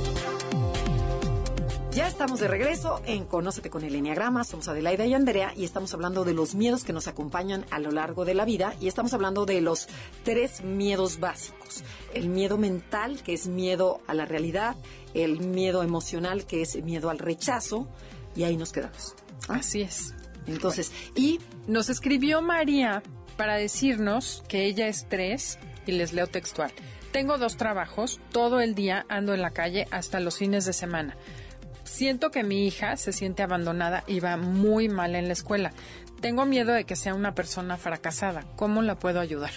[1.94, 4.44] Ya estamos de regreso en Conócete con el Enneagrama.
[4.44, 7.90] Somos Adelaida y Andrea y estamos hablando de los miedos que nos acompañan a lo
[7.90, 9.88] largo de la vida y estamos hablando de los
[10.24, 11.84] tres miedos básicos.
[12.14, 14.74] El miedo mental, que es miedo a la realidad,
[15.12, 17.86] el miedo emocional, que es miedo al rechazo
[18.34, 19.14] y ahí nos quedamos.
[19.48, 19.56] ¿Ah?
[19.56, 20.14] Así es.
[20.46, 23.02] Entonces, y nos escribió María
[23.36, 26.72] para decirnos que ella es tres y les leo textual.
[27.12, 31.18] Tengo dos trabajos, todo el día ando en la calle hasta los fines de semana
[31.84, 35.72] siento que mi hija se siente abandonada y va muy mal en la escuela.
[36.20, 38.44] Tengo miedo de que sea una persona fracasada.
[38.56, 39.52] ¿Cómo la puedo ayudar?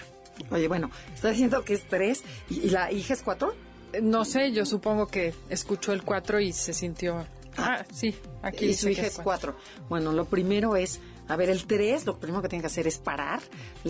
[0.49, 3.55] Oye, bueno, está diciendo que es tres y, la hija es cuatro.
[4.01, 7.25] No sé, yo supongo que escuchó el cuatro y se sintió.
[7.57, 8.65] Ah, ah sí, aquí.
[8.65, 9.55] Y su hija es cuatro.
[9.87, 12.99] Bueno, lo primero es a ver, el tres, lo primero que tiene que hacer es
[12.99, 13.41] parar,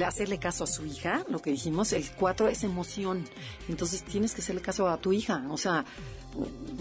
[0.06, 1.92] hacerle caso a su hija, lo que dijimos.
[1.92, 3.26] El cuatro es emoción.
[3.68, 5.44] Entonces tienes que hacerle caso a tu hija.
[5.50, 5.84] O sea,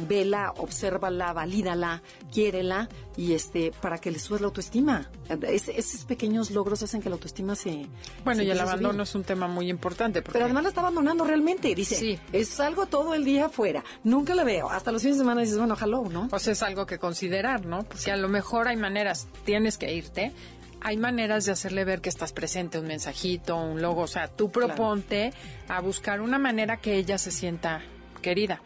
[0.08, 5.08] vela, obsérvala, valídala, quiérela y este para que le subas la autoestima.
[5.48, 7.86] Es- esos pequeños logros hacen que la autoestima se
[8.24, 8.68] Bueno, se y el subir.
[8.68, 10.20] abandono es un tema muy importante.
[10.20, 11.74] Porque Pero además la está abandonando realmente.
[11.74, 12.18] Dice, Sí.
[12.32, 13.84] es salgo todo el día afuera.
[14.02, 14.68] Nunca la veo.
[14.68, 16.28] Hasta los fines de semana dices, bueno, hello, ¿no?
[16.32, 17.84] O sea, es algo que considerar, ¿no?
[17.84, 20.32] Porque a lo mejor hay maneras, tienes que irte,
[20.80, 24.50] hay maneras de hacerle ver que estás presente, un mensajito, un logo, o sea, tú
[24.50, 25.32] proponte
[25.68, 27.80] a buscar una manera que ella se sienta
[28.20, 28.60] querida.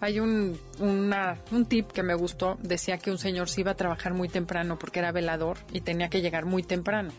[0.00, 3.76] Hay un, una- un tip que me gustó, decía que un señor se iba a
[3.76, 7.10] trabajar muy temprano porque era velador y tenía que llegar muy temprano.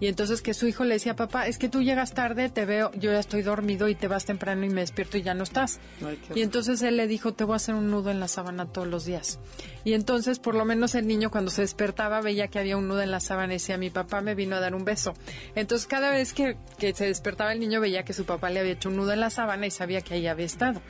[0.00, 2.90] Y entonces que su hijo le decía, papá, es que tú llegas tarde, te veo,
[2.94, 5.78] yo ya estoy dormido y te vas temprano y me despierto y ya no estás.
[6.04, 8.66] Ay, y entonces él le dijo, te voy a hacer un nudo en la sábana
[8.66, 9.38] todos los días.
[9.84, 13.02] Y entonces, por lo menos el niño cuando se despertaba veía que había un nudo
[13.02, 15.14] en la sábana y decía, mi papá me vino a dar un beso.
[15.54, 18.72] Entonces, cada vez que, que se despertaba el niño veía que su papá le había
[18.72, 20.80] hecho un nudo en la sábana y sabía que ahí había estado.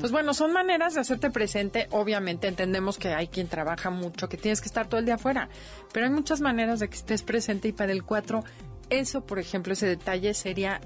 [0.00, 1.86] Pues bueno, son maneras de hacerte presente.
[1.90, 5.48] Obviamente entendemos que hay quien trabaja mucho, que tienes que estar todo el día afuera.
[5.92, 8.44] Pero hay muchas maneras de que estés presente y para el 4,
[8.90, 10.80] eso, por ejemplo, ese detalle sería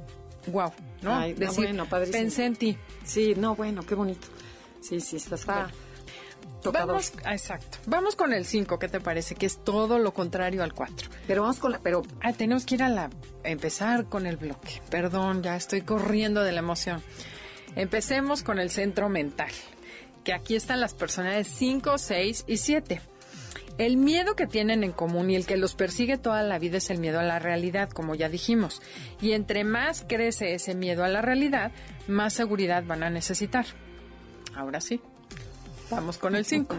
[0.48, 0.72] wow,
[1.02, 1.14] ¿no?
[1.14, 2.18] Ay, no, Decir, bueno, padrísimo.
[2.18, 2.78] pensé en ti.
[3.04, 4.26] Sí, no, bueno, qué bonito.
[4.80, 5.70] Sí, sí, está, está
[6.62, 6.88] tocador.
[6.88, 7.78] Vamos, exacto.
[7.86, 9.34] Vamos con el 5, ¿qué te parece?
[9.34, 11.10] Que es todo lo contrario al 4.
[11.26, 13.10] Pero vamos con la, pero Ah, tenemos que ir a la
[13.44, 14.80] empezar con el bloque.
[14.90, 17.02] Perdón, ya estoy corriendo de la emoción.
[17.76, 19.50] Empecemos con el centro mental,
[20.24, 23.00] que aquí están las personalidades 5, 6 y 7.
[23.78, 26.90] El miedo que tienen en común y el que los persigue toda la vida es
[26.90, 28.82] el miedo a la realidad, como ya dijimos.
[29.20, 31.72] Y entre más crece ese miedo a la realidad,
[32.06, 33.64] más seguridad van a necesitar.
[34.54, 35.00] Ahora sí,
[35.96, 36.76] vamos con el 5.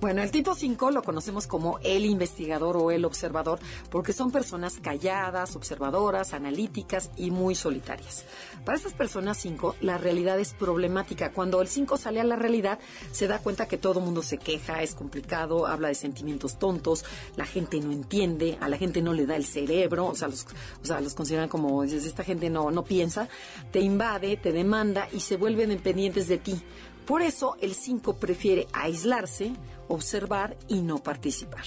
[0.00, 3.58] Bueno, el tipo 5 lo conocemos como el investigador o el observador
[3.90, 8.24] porque son personas calladas, observadoras, analíticas y muy solitarias.
[8.64, 11.32] Para estas personas 5, la realidad es problemática.
[11.32, 12.78] Cuando el 5 sale a la realidad,
[13.12, 17.04] se da cuenta que todo mundo se queja, es complicado, habla de sentimientos tontos,
[17.36, 20.46] la gente no entiende, a la gente no le da el cerebro, o sea, los,
[20.82, 23.28] o sea, los consideran como, esta gente no, no piensa,
[23.72, 26.62] te invade, te demanda y se vuelven dependientes de ti.
[27.06, 29.52] Por eso el 5 prefiere aislarse,
[29.88, 31.64] observar y no participar.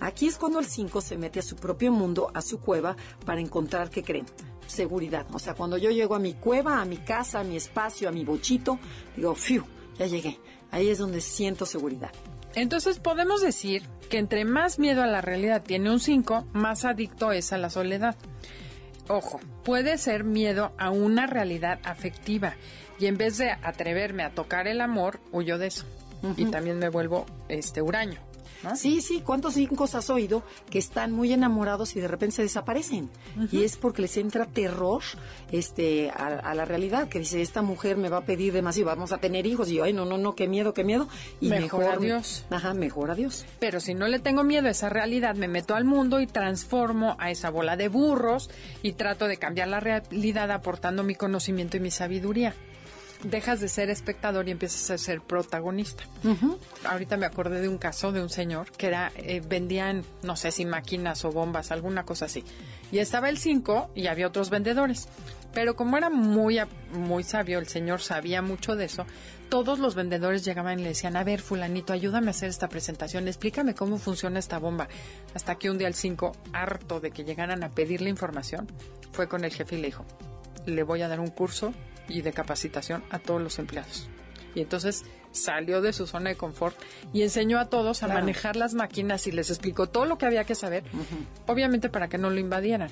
[0.00, 3.40] Aquí es cuando el 5 se mete a su propio mundo, a su cueva, para
[3.40, 4.26] encontrar, ¿qué creen?
[4.66, 5.26] Seguridad.
[5.32, 8.12] O sea, cuando yo llego a mi cueva, a mi casa, a mi espacio, a
[8.12, 8.78] mi bochito,
[9.16, 9.64] digo, ¡fiu!
[9.98, 10.38] Ya llegué.
[10.70, 12.12] Ahí es donde siento seguridad.
[12.54, 17.32] Entonces podemos decir que entre más miedo a la realidad tiene un 5, más adicto
[17.32, 18.16] es a la soledad.
[19.08, 22.54] Ojo, puede ser miedo a una realidad afectiva
[22.98, 25.84] y en vez de atreverme a tocar el amor, huyo de eso.
[26.36, 28.20] Y también me vuelvo este huraño.
[28.64, 28.74] ¿no?
[28.74, 33.08] Sí, sí, ¿cuántos cinco has oído que están muy enamorados y de repente se desaparecen?
[33.52, 35.02] Y es porque les entra terror
[35.52, 39.12] este, a, a la realidad, que dice, esta mujer me va a pedir demasiado, vamos
[39.12, 41.08] a tener hijos, y yo, ay, no, no, no, qué miedo, qué miedo.
[41.40, 42.46] Y Mejor adiós.
[42.50, 43.46] Ajá, mejor adiós.
[43.60, 47.16] Pero si no le tengo miedo a esa realidad, me meto al mundo y transformo
[47.20, 48.50] a esa bola de burros
[48.82, 52.54] y trato de cambiar la realidad aportando mi conocimiento y mi sabiduría.
[53.24, 56.04] Dejas de ser espectador y empiezas a ser protagonista.
[56.84, 60.52] Ahorita me acordé de un caso de un señor que era eh, vendían, no sé
[60.52, 62.44] si máquinas o bombas, alguna cosa así.
[62.92, 65.08] Y estaba el 5 y había otros vendedores.
[65.52, 66.60] Pero como era muy,
[66.92, 69.06] muy sabio, el señor sabía mucho de eso,
[69.48, 73.26] todos los vendedores llegaban y le decían, a ver, fulanito, ayúdame a hacer esta presentación,
[73.26, 74.88] explícame cómo funciona esta bomba.
[75.34, 78.68] Hasta que un día el 5, harto de que llegaran a pedirle información,
[79.10, 80.04] fue con el jefe y le dijo,
[80.66, 81.72] le voy a dar un curso
[82.08, 84.08] y de capacitación a todos los empleados.
[84.54, 86.76] Y entonces salió de su zona de confort
[87.12, 88.20] y enseñó a todos a Claro.
[88.20, 90.84] manejar las máquinas y les explicó todo lo que había que saber,
[91.46, 92.90] obviamente para que no lo invadieran.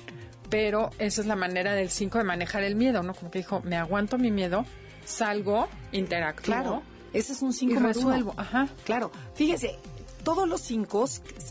[0.49, 3.13] Pero esa es la manera del 5 de manejar el miedo, ¿no?
[3.13, 4.65] Como que dijo, me aguanto mi miedo,
[5.03, 7.93] salgo, interactúo Claro, ese es un y cinco maduro.
[7.93, 8.33] resuelvo.
[8.37, 8.67] Ajá.
[8.85, 9.75] Claro, fíjese,
[10.23, 11.05] todos los cinco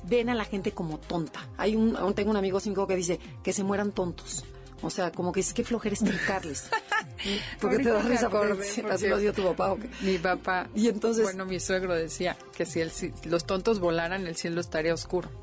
[0.04, 1.40] ven a la gente como tonta.
[1.58, 4.44] Hay un, tengo un amigo cinco que dice que se mueran tontos.
[4.82, 6.68] O sea, como que es que flojera explicarles.
[7.60, 9.72] porque te da risa porque, así lo dio tu papá.
[9.72, 9.88] ¿o qué?
[10.02, 12.90] Mi papá, Y entonces- bueno, mi suegro decía que si, el,
[13.24, 15.28] los tontos volaran, el cielo estaría oscuro.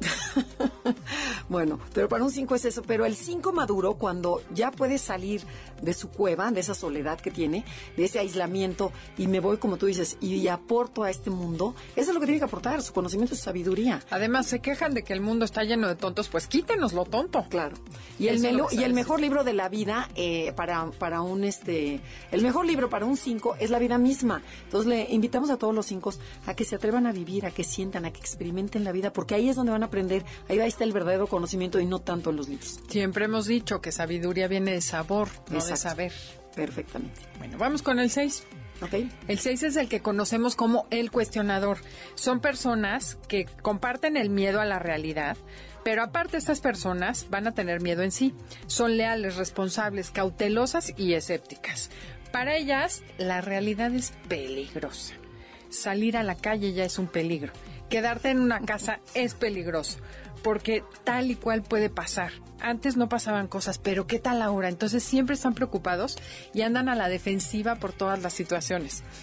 [1.50, 2.82] Bueno, pero para un 5 es eso.
[2.84, 5.44] Pero el 5 maduro, cuando ya puede salir
[5.82, 7.66] de su cueva, de esa soledad que tiene,
[7.98, 12.10] de ese aislamiento, y me voy, como tú dices, y aporto a este mundo, eso
[12.12, 14.02] es lo que tiene que aportar, su conocimiento y su sabiduría.
[14.10, 17.46] Además, se quejan de que el mundo está lleno de tontos, pues quítenos lo tonto.
[17.50, 17.76] Claro.
[18.20, 22.00] Y el, melo- y el mejor libro de la vida eh, para, para un este
[22.32, 24.42] el mejor libro para un 5 es la vida misma.
[24.66, 26.14] Entonces le invitamos a todos los 5
[26.46, 29.36] a que se atrevan a vivir, a que sientan, a que experimenten la vida, porque
[29.36, 32.38] ahí es donde van a aprender, ahí estar el verdadero conocimiento y no tanto en
[32.38, 32.80] los libros.
[32.88, 36.14] Siempre hemos dicho que sabeduría viene de sabor, no de saber.
[36.56, 37.22] Perfectamente.
[37.40, 38.44] Bueno, vamos con el 6.
[38.82, 38.94] Ok.
[39.28, 41.78] El 6 es el que conocemos como el cuestionador.
[42.16, 45.38] Son personas que comparten el miedo a la realidad,
[45.84, 48.34] pero aparte estas personas van a tener miedo en sí.
[48.68, 51.90] Son leales, responsables, cautelosas y escépticas.
[52.32, 55.14] Para ellas, la realidad es peligrosa.
[55.74, 57.52] Salir a la calle ya es un peligro.
[57.90, 59.98] Quedarte en una casa es peligroso,
[60.44, 62.32] porque tal y cual puede pasar.
[62.64, 64.70] Antes no pasaban cosas, pero ¿qué tal ahora?
[64.70, 66.18] Entonces siempre están preocupados
[66.54, 69.04] y andan a la defensiva por todas las situaciones.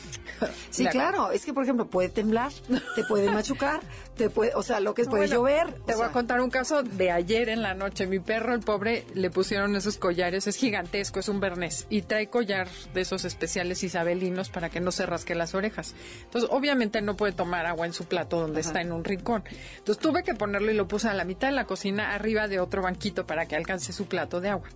[0.70, 1.32] Sí, La- claro.
[1.32, 2.50] Es que, por ejemplo, puede temblar,
[2.94, 3.80] te puede machucar,
[4.16, 5.74] te puede, o sea, lo que es, puede Bueno, llover.
[5.84, 8.06] Te o voy a contar un caso de ayer en la noche.
[8.06, 10.46] Mi perro, el pobre, le pusieron esos collares.
[10.46, 11.86] Es gigantesco, es un bernés.
[11.90, 15.94] Y trae collar de esos especiales isabelinos para que no se rasque las orejas.
[16.22, 19.42] Entonces, obviamente no puede tomar agua en su plato donde está en un rincón.
[19.78, 22.60] Entonces, tuve que ponerlo y lo puse a la mitad de la cocina, arriba de
[22.60, 24.68] otro banquito para que alcance su plato de agua.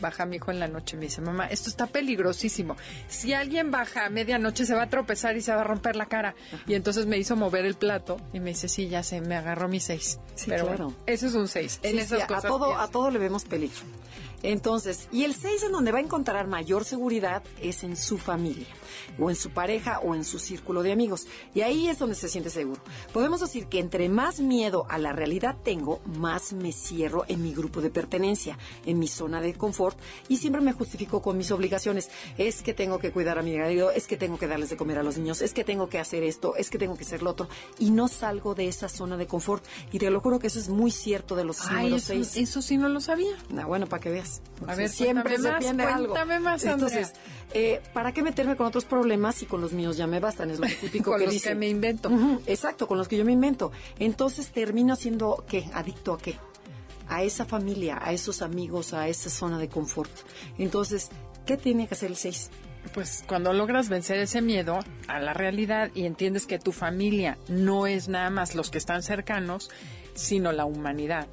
[0.00, 2.76] Baja mi hijo en la noche y me dice, mamá, esto está peligrosísimo.
[3.08, 6.06] Si alguien baja a medianoche se va a tropezar y se va a romper la
[6.06, 6.36] cara.
[6.68, 9.66] Y entonces me hizo mover el plato y me dice, sí, ya sé, me agarró
[9.66, 10.20] mi seis.
[10.36, 10.84] Sí, Pero claro.
[10.84, 11.80] bueno, ese es un seis.
[11.82, 13.80] en sí, esas sí, a todo, a todo le vemos peligro.
[14.44, 18.68] Entonces, y el 6 en donde va a encontrar mayor seguridad es en su familia,
[19.18, 21.26] o en su pareja, o en su círculo de amigos.
[21.54, 22.80] Y ahí es donde se siente seguro.
[23.12, 27.54] Podemos decir que entre más miedo a la realidad tengo, más me cierro en mi
[27.54, 29.98] grupo de pertenencia, en mi zona de confort,
[30.28, 32.10] y siempre me justifico con mis obligaciones.
[32.36, 34.98] Es que tengo que cuidar a mi marido, es que tengo que darles de comer
[34.98, 37.30] a los niños, es que tengo que hacer esto, es que tengo que hacer lo
[37.30, 37.48] otro,
[37.78, 39.64] y no salgo de esa zona de confort.
[39.92, 42.36] Y te lo juro que eso es muy cierto de los Ay, números eso, 6.
[42.48, 43.36] eso sí no lo sabía.
[43.56, 44.40] Ah, bueno, para que veas.
[44.66, 46.14] A ver, siempre se más, algo.
[46.14, 46.64] cuéntame más.
[46.64, 47.12] Entonces,
[47.52, 50.50] eh, ¿para qué meterme con otros problemas y con los míos ya me bastan?
[50.50, 52.10] Es lo típico Con que los que me invento.
[52.46, 53.72] Exacto, con los que yo me invento.
[53.98, 55.68] Entonces termino siendo, ¿qué?
[55.74, 56.36] ¿Adicto a qué?
[57.08, 60.10] A esa familia, a esos amigos, a esa zona de confort.
[60.58, 61.10] Entonces,
[61.44, 62.50] ¿qué tiene que hacer el 6?
[62.94, 67.86] Pues cuando logras vencer ese miedo a la realidad y entiendes que tu familia no
[67.86, 69.70] es nada más los que están cercanos,
[70.14, 71.26] sino la humanidad.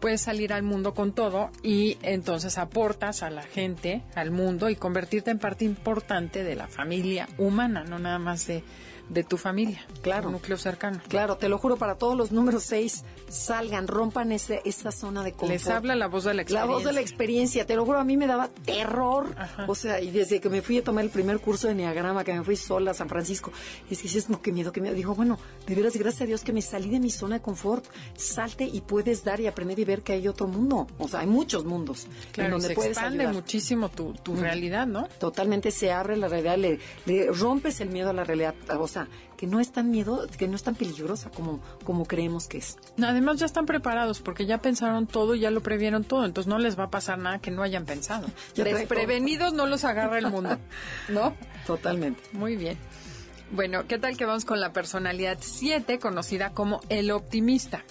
[0.00, 4.76] Puedes salir al mundo con todo y entonces aportas a la gente, al mundo y
[4.76, 8.62] convertirte en parte importante de la familia humana, no nada más de,
[9.08, 10.26] de tu familia, Claro.
[10.28, 11.00] un núcleo cercano.
[11.08, 15.32] Claro, te lo juro, para todos los números 6, salgan, rompan ese, esa zona de
[15.32, 15.50] confort.
[15.52, 16.74] Les habla la voz de la La experiencia.
[16.74, 19.34] voz de la experiencia, te lo juro, a mí me daba terror.
[19.36, 19.64] Ajá.
[19.68, 22.32] O sea, y desde que me fui a tomar el primer curso de Enneagrama, que
[22.34, 23.52] me fui sola a San Francisco,
[23.88, 24.94] y es que dices, no, qué miedo, qué miedo.
[24.94, 27.84] Dijo, bueno, de veras, gracias a Dios que me salí de mi zona de confort.
[28.16, 30.86] Salte y puedes dar y aprender y ver que hay otro mundo.
[30.98, 33.34] O sea, hay muchos mundos en Claro, y donde se puedes expande ayudar.
[33.34, 35.08] muchísimo tu, tu realidad, ¿no?
[35.18, 38.54] Totalmente se abre la realidad, le, le rompes el miedo a la realidad.
[38.78, 38.97] O sea,
[39.36, 42.76] que no es tan miedo, que no es tan peligrosa como, como creemos que es.
[43.00, 46.58] Además ya están preparados porque ya pensaron todo y ya lo previeron todo, entonces no
[46.58, 48.28] les va a pasar nada que no hayan pensado.
[48.56, 50.58] Desprevenidos no los agarra el mundo,
[51.08, 51.34] ¿no?
[51.66, 52.22] Totalmente.
[52.32, 52.76] Muy bien.
[53.50, 57.84] Bueno, ¿qué tal que vamos con la personalidad 7, conocida como el optimista?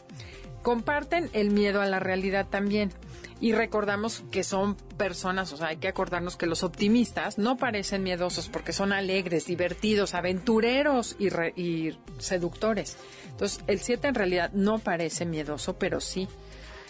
[0.61, 2.91] Comparten el miedo a la realidad también.
[3.39, 8.01] Y recordamos que son personas, o sea, hay que acordarnos que los optimistas no parecen
[8.01, 12.97] miedosos porque son alegres, divertidos, aventureros y, re- y seductores.
[13.29, 16.27] Entonces, el 7 en realidad no parece miedoso, pero sí,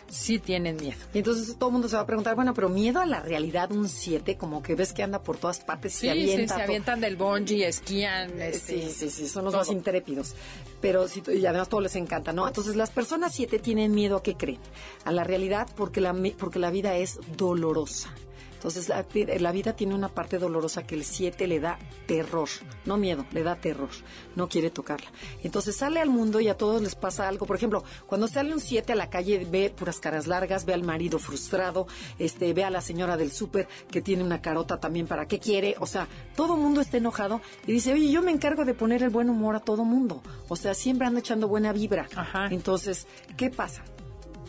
[0.09, 0.97] sí tienen miedo.
[1.13, 3.71] Y entonces todo el mundo se va a preguntar, bueno, pero miedo a la realidad,
[3.71, 6.53] un 7, como que ves que anda por todas partes, Sí, se sí, avienta.
[6.55, 8.39] se to- avientan del bungee, esquían.
[8.41, 9.61] Eh, este, Sí, sí, sí, son los todo.
[9.61, 10.33] más intrépidos.
[10.81, 12.47] Pero sí, y además todo les encanta, ¿no?
[12.47, 14.59] Entonces las personas 7 tienen miedo a qué creen?
[15.05, 18.13] A la realidad porque la, porque la vida es dolorosa.
[18.57, 19.05] Entonces la,
[19.39, 22.49] la vida tiene una parte dolorosa que el 7 le da terror,
[22.85, 23.89] no miedo, le da terror,
[24.35, 25.11] no quiere tocarla.
[25.43, 27.45] Entonces sale al mundo y a todos les pasa algo.
[27.45, 30.83] Por ejemplo, cuando sale un 7 a la calle ve puras caras largas, ve al
[30.83, 35.27] marido frustrado, este, ve a la señora del súper que tiene una carota también para
[35.27, 35.75] qué quiere.
[35.79, 39.03] O sea, todo el mundo está enojado y dice, oye, yo me encargo de poner
[39.03, 40.23] el buen humor a todo mundo.
[40.47, 42.07] O sea, siempre ando echando buena vibra.
[42.15, 42.47] Ajá.
[42.49, 43.83] Entonces, ¿qué pasa?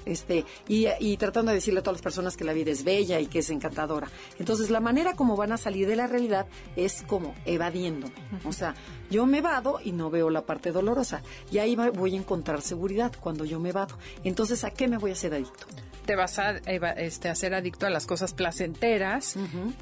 [0.08, 3.20] Este, y, y tratando de decirle a todas las personas que la vida es bella
[3.20, 4.08] y que es encantadora.
[4.38, 8.14] Entonces, la manera como van a salir de la realidad es como evadiéndome.
[8.44, 8.74] O sea,
[9.10, 11.22] yo me vado y no veo la parte dolorosa.
[11.50, 13.98] Y ahí voy a encontrar seguridad cuando yo me vado.
[14.24, 15.66] Entonces, ¿a qué me voy a hacer adicto?
[16.08, 19.34] te vas a, este, a ser adicto a las cosas placenteras,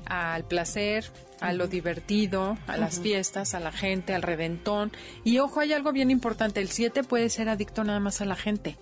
[0.06, 1.04] al placer,
[1.40, 4.90] a lo divertido, a las fiestas, a la gente, al reventón.
[5.22, 8.34] Y ojo, hay algo bien importante, el 7 puede ser adicto nada más a la
[8.34, 8.76] gente,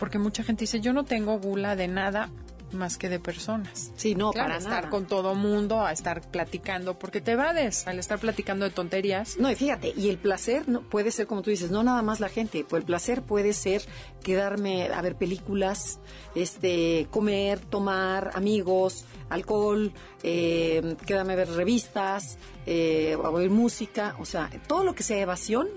[0.00, 2.30] porque mucha gente dice, yo no tengo gula de nada,
[2.72, 3.92] más que de personas.
[3.96, 4.90] Sí, no, Claro, para estar nada.
[4.90, 9.36] con todo mundo, a estar platicando, porque te evades al estar platicando de tonterías.
[9.36, 12.18] No, y fíjate, y el placer no, puede ser, como tú dices, no nada más
[12.18, 13.82] la gente, pues el placer puede ser
[14.22, 16.00] quedarme a ver películas,
[16.34, 24.24] este, comer, tomar, amigos, alcohol, eh, quedarme a ver revistas, eh, a oír música, o
[24.24, 25.68] sea, todo lo que sea evasión,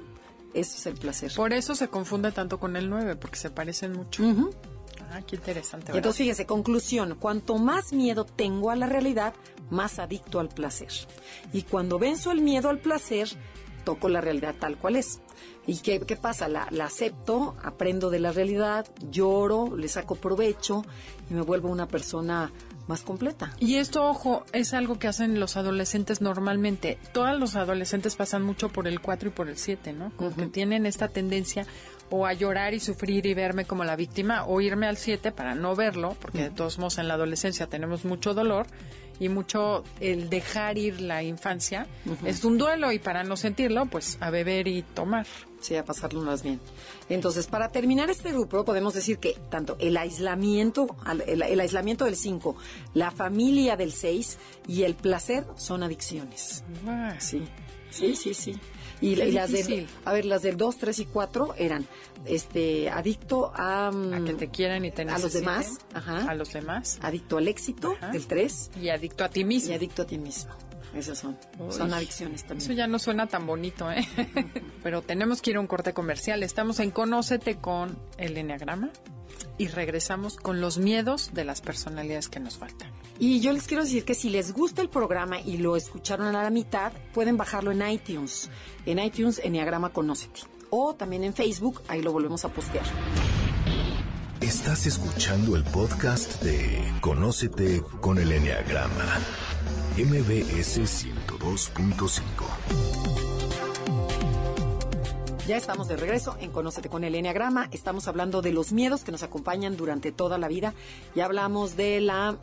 [0.54, 1.32] eso es el placer.
[1.36, 4.24] Por eso se confunde tanto con el 9, porque se parecen mucho.
[4.24, 4.52] Ujú.
[5.12, 5.88] Ah, qué interesante.
[5.88, 5.98] ¿verdad?
[5.98, 9.34] entonces, fíjese, conclusión, cuanto más miedo tengo a la realidad,
[9.70, 10.92] más adicto al placer.
[11.52, 13.30] Y cuando venzo el miedo al placer,
[13.84, 15.20] toco la realidad tal cual es.
[15.66, 16.48] ¿Y qué, qué pasa?
[16.48, 20.84] La, la acepto, aprendo de la realidad, lloro, le saco provecho
[21.30, 22.52] y me vuelvo una persona
[22.88, 23.54] más completa.
[23.60, 26.98] Y esto, ojo, es algo que hacen los adolescentes normalmente.
[27.14, 30.12] Todos los adolescentes pasan mucho por el 4 y por el 7, ¿no?
[30.16, 31.66] Como que tienen esta tendencia
[32.10, 35.56] o a llorar y sufrir y verme como la víctima o irme al 7 para
[35.56, 38.68] no verlo, porque de todos modos en la adolescencia tenemos mucho dolor
[39.20, 41.88] y mucho el dejar ir la infancia.
[42.26, 45.26] Es un duelo y para no sentirlo, pues a beber y tomar.
[45.62, 46.60] Sí, a pasarlo más bien.
[47.08, 50.88] Entonces, para terminar este grupo, podemos decir que tanto el aislamiento,
[51.26, 52.56] el, el aislamiento del 5,
[52.96, 54.38] la familia del 6
[54.68, 56.64] y el placer son adicciones.
[56.86, 57.44] Ah, Sí,
[57.92, 58.60] sí, sí, sí.
[59.04, 61.86] Y, las del, a ver, las del 2, 3 y 4 eran
[62.26, 65.42] este adicto a, mm, A que te quieran y te a los necesiten.
[65.46, 66.30] demás, ajá.
[66.32, 67.00] A los demás.
[67.02, 68.12] adicto al éxito Ajá.
[68.12, 69.72] del 3 Y adicto a ti mismo.
[69.72, 70.52] y adicto a ti mismo.
[70.96, 71.38] Esas son,
[71.70, 72.60] son adicciones también.
[72.64, 74.08] Eso ya no suena tan bonito, ¿eh?
[74.84, 76.42] Pero tenemos que ir a un corte comercial.
[76.44, 78.90] Estamos en Conócete con el Enneagrama
[79.58, 82.92] y regresamos con los miedos de las personalidades que nos faltan.
[83.20, 86.44] Y yo les quiero decir que si les gusta el programa y lo escucharon a
[86.44, 88.50] la mitad, pueden bajarlo en iTunes.
[88.86, 90.42] En iTunes, Enneagrama Conócete.
[90.70, 92.86] O también en Facebook, ahí lo volvemos a postear.
[94.42, 99.20] Estás escuchando el podcast de Conócete con el Enneagrama.
[99.96, 102.22] MBS 102.5.
[105.48, 107.68] Ya estamos de regreso en Conócete con el Enneagrama.
[107.72, 110.74] Estamos hablando de los miedos que nos acompañan durante toda la vida.
[111.16, 112.38] Ya hablamos de la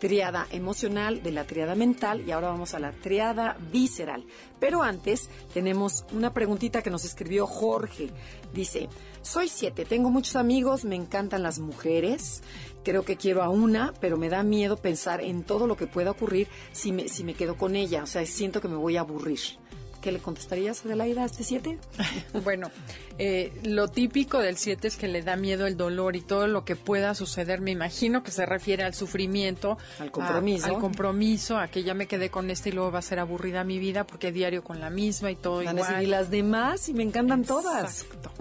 [0.00, 4.24] triada emocional, de la triada mental y ahora vamos a la triada visceral.
[4.58, 8.10] Pero antes tenemos una preguntita que nos escribió Jorge.
[8.52, 8.88] Dice,
[9.22, 12.42] soy siete, tengo muchos amigos, me encantan las mujeres.
[12.82, 16.10] Creo que quiero a una, pero me da miedo pensar en todo lo que pueda
[16.10, 18.02] ocurrir si me, si me quedo con ella.
[18.02, 19.40] O sea, siento que me voy a aburrir.
[20.00, 21.78] ¿Qué le contestarías, Adelaida, a este siete?
[22.42, 22.70] Bueno,
[23.18, 26.64] eh, lo típico del 7 es que le da miedo el dolor y todo lo
[26.64, 27.60] que pueda suceder.
[27.60, 30.66] Me imagino que se refiere al sufrimiento, Al compromiso.
[30.66, 33.18] a- al compromiso, a que ya me quedé con este y luego va a ser
[33.18, 36.02] aburrida mi vida porque diario con la misma y todo Van a decir, igual.
[36.04, 38.02] y las demás, y me encantan todas.
[38.04, 38.32] Exacto.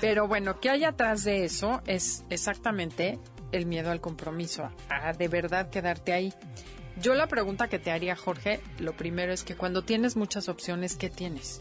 [0.00, 1.80] Pero bueno, ¿qué hay atrás de eso?
[1.86, 3.20] Es exactamente
[3.52, 6.34] el miedo al compromiso, a de verdad quedarte ahí.
[7.00, 10.96] Yo la pregunta que te haría, Jorge, lo primero es que cuando tienes muchas opciones,
[10.96, 11.60] ¿qué tienes?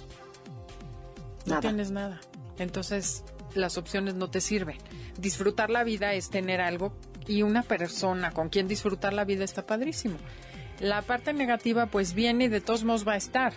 [1.45, 1.61] No Nada.
[1.61, 2.21] tienes nada.
[2.59, 3.23] Entonces,
[3.55, 4.77] las opciones no te sirven.
[5.17, 6.93] Disfrutar la vida es tener algo
[7.27, 10.17] y una persona con quien disfrutar la vida está padrísimo.
[10.79, 13.53] La parte negativa, pues viene y de todos modos va a estar.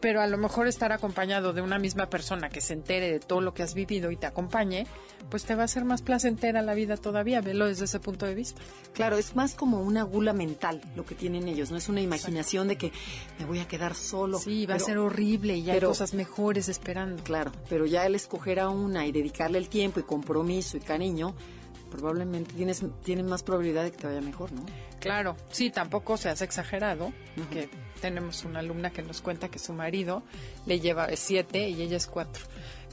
[0.00, 3.40] Pero a lo mejor estar acompañado de una misma persona que se entere de todo
[3.42, 4.86] lo que has vivido y te acompañe,
[5.28, 7.42] pues te va a ser más placentera la vida todavía.
[7.42, 8.62] Velo desde ese punto de vista.
[8.94, 12.66] Claro, es más como una gula mental lo que tienen ellos, no es una imaginación
[12.68, 12.92] de que
[13.38, 14.38] me voy a quedar solo.
[14.38, 17.22] Sí, va Pero- a ser horrible y ya pero- hay cosas mejores esperando.
[17.22, 21.34] Claro, pero ya el escoger a una y dedicarle el tiempo y compromiso y cariño,
[21.90, 24.64] probablemente tienes, tienen más probabilidad de que te vaya mejor, ¿no?
[25.00, 27.12] Claro, sí, tampoco se hace exagerado,
[27.50, 27.68] que
[28.00, 30.22] tenemos una alumna que nos cuenta que su marido
[30.66, 32.44] le lleva siete y ella es cuatro.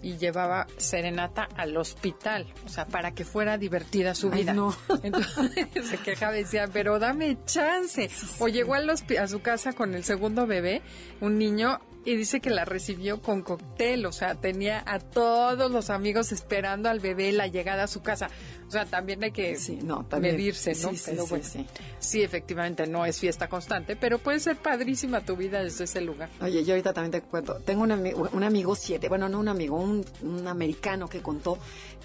[0.01, 4.53] Y llevaba serenata al hospital, o sea, para que fuera divertida su Ay, vida.
[4.53, 4.75] no.
[5.03, 8.09] Entonces se quejaba y decía, pero dame chance.
[8.39, 10.83] O llegó al hospi- a su casa con el segundo bebé,
[11.19, 11.79] un niño,
[12.09, 16.89] y dice que la recibió con cóctel, o sea, tenía a todos los amigos esperando
[16.89, 18.29] al bebé la llegada a su casa.
[18.67, 20.35] O sea, también hay que Sí, no, también.
[20.35, 20.91] medirse, ¿no?
[20.93, 21.65] Sí, Pero sí, bueno, sí.
[21.99, 26.29] sí, efectivamente, no es fiesta constante, pero puede ser padrísima tu vida desde ese lugar.
[26.41, 27.55] Oye, yo ahorita también te cuento.
[27.65, 31.57] Tengo un, ami- un amigo siete, bueno, no un amigo, un, un americano que contó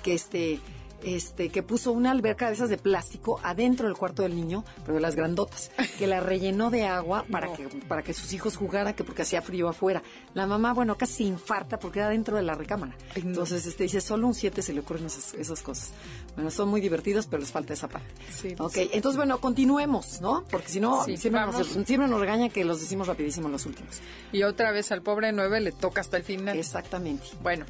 [0.03, 0.59] que este,
[1.05, 4.95] este, que puso una alberca de esas de plástico adentro del cuarto del niño, pero
[4.95, 7.55] de las grandotas, que la rellenó de agua para No.
[7.55, 10.03] que, para que sus hijos jugaran, que porque hacía frío afuera.
[10.35, 12.95] La mamá, bueno, casi infarta porque era dentro de la recámara.
[13.15, 13.31] Ay, no.
[13.31, 15.93] Entonces, este, dice, solo un siete se le ocurren esas, esas cosas.
[16.37, 18.09] Bueno, son muy divertidos, pero les falta esa parte.
[18.31, 18.91] Sí, ok, sí.
[18.93, 20.45] entonces, bueno, continuemos, ¿no?
[20.51, 23.97] Porque si no, Sí, siempre, nos, siempre nos regaña que los decimos rapidísimo los últimos.
[24.33, 26.57] Y otra vez al pobre 9 le toca hasta el final.
[26.57, 27.27] Exactamente.
[27.43, 27.67] Bueno,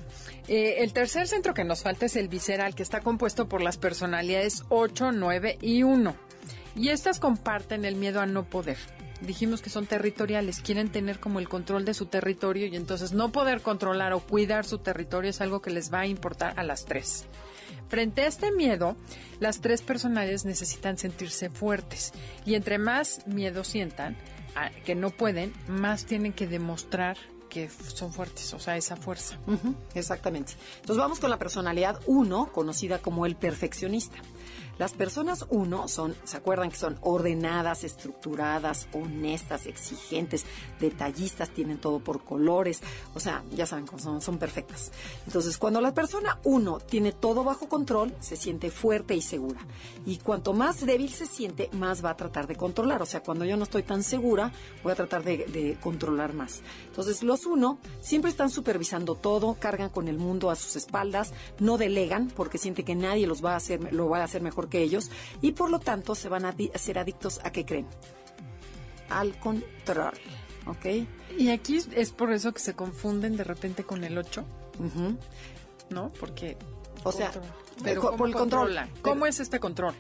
[0.49, 3.79] eh, el tercer centro que nos falta es el visceral, que está compuesto por las
[3.79, 6.17] personalidades 8, 9 y 1.
[6.75, 8.79] Y estas comparten el miedo a no poder.
[9.21, 13.31] Dijimos que son territoriales, quieren tener como el control de su territorio y entonces no
[13.31, 16.85] poder controlar o cuidar su territorio es algo que les va a importar a las
[16.85, 17.27] tres.
[17.87, 18.97] Frente a este miedo,
[19.39, 22.13] las tres personalidades necesitan sentirse fuertes
[22.45, 24.17] y entre más miedo sientan,
[24.85, 27.17] que no pueden, más tienen que demostrar
[27.53, 29.39] que son fuertes, o sea, esa fuerza.
[29.95, 30.55] Exactamente.
[30.77, 34.17] Entonces vamos con la personalidad 1, conocida como el perfeccionista.
[34.79, 40.47] Las personas 1 son, ¿se acuerdan que son ordenadas, estructuradas, honestas, exigentes,
[40.81, 42.81] detallistas, tienen todo por colores?
[43.15, 44.91] O sea, ya saben cómo son, son perfectas.
[45.27, 49.61] Entonces, cuando la persona 1 tiene todo bajo control, se siente fuerte y segura.
[50.07, 53.03] Y cuanto más débil se siente, más va a tratar de controlar.
[53.03, 56.63] O sea, cuando yo no estoy tan segura, voy a tratar de controlar más.
[56.93, 61.79] Entonces, los uno siempre están supervisando todo, cargan con el mundo a sus espaldas, no
[61.79, 64.83] delegan porque siente que nadie los va a hacer, lo va a hacer mejor que
[64.83, 67.87] ellos y por lo tanto se van a, ser adictos a qué creen?
[69.09, 70.13] Al control.
[70.67, 71.07] ¿Ok?
[71.39, 74.45] Y aquí es- por eso que se confunden de repente con el 8,
[74.79, 75.17] Ujú.
[75.89, 76.11] ¿no?
[76.21, 76.59] Porque...
[77.05, 77.41] O sea, eh,
[77.83, 78.61] pero co- ¿cómo por el control.
[78.67, 78.89] controla?
[79.01, 79.95] ¿Cómo es este control?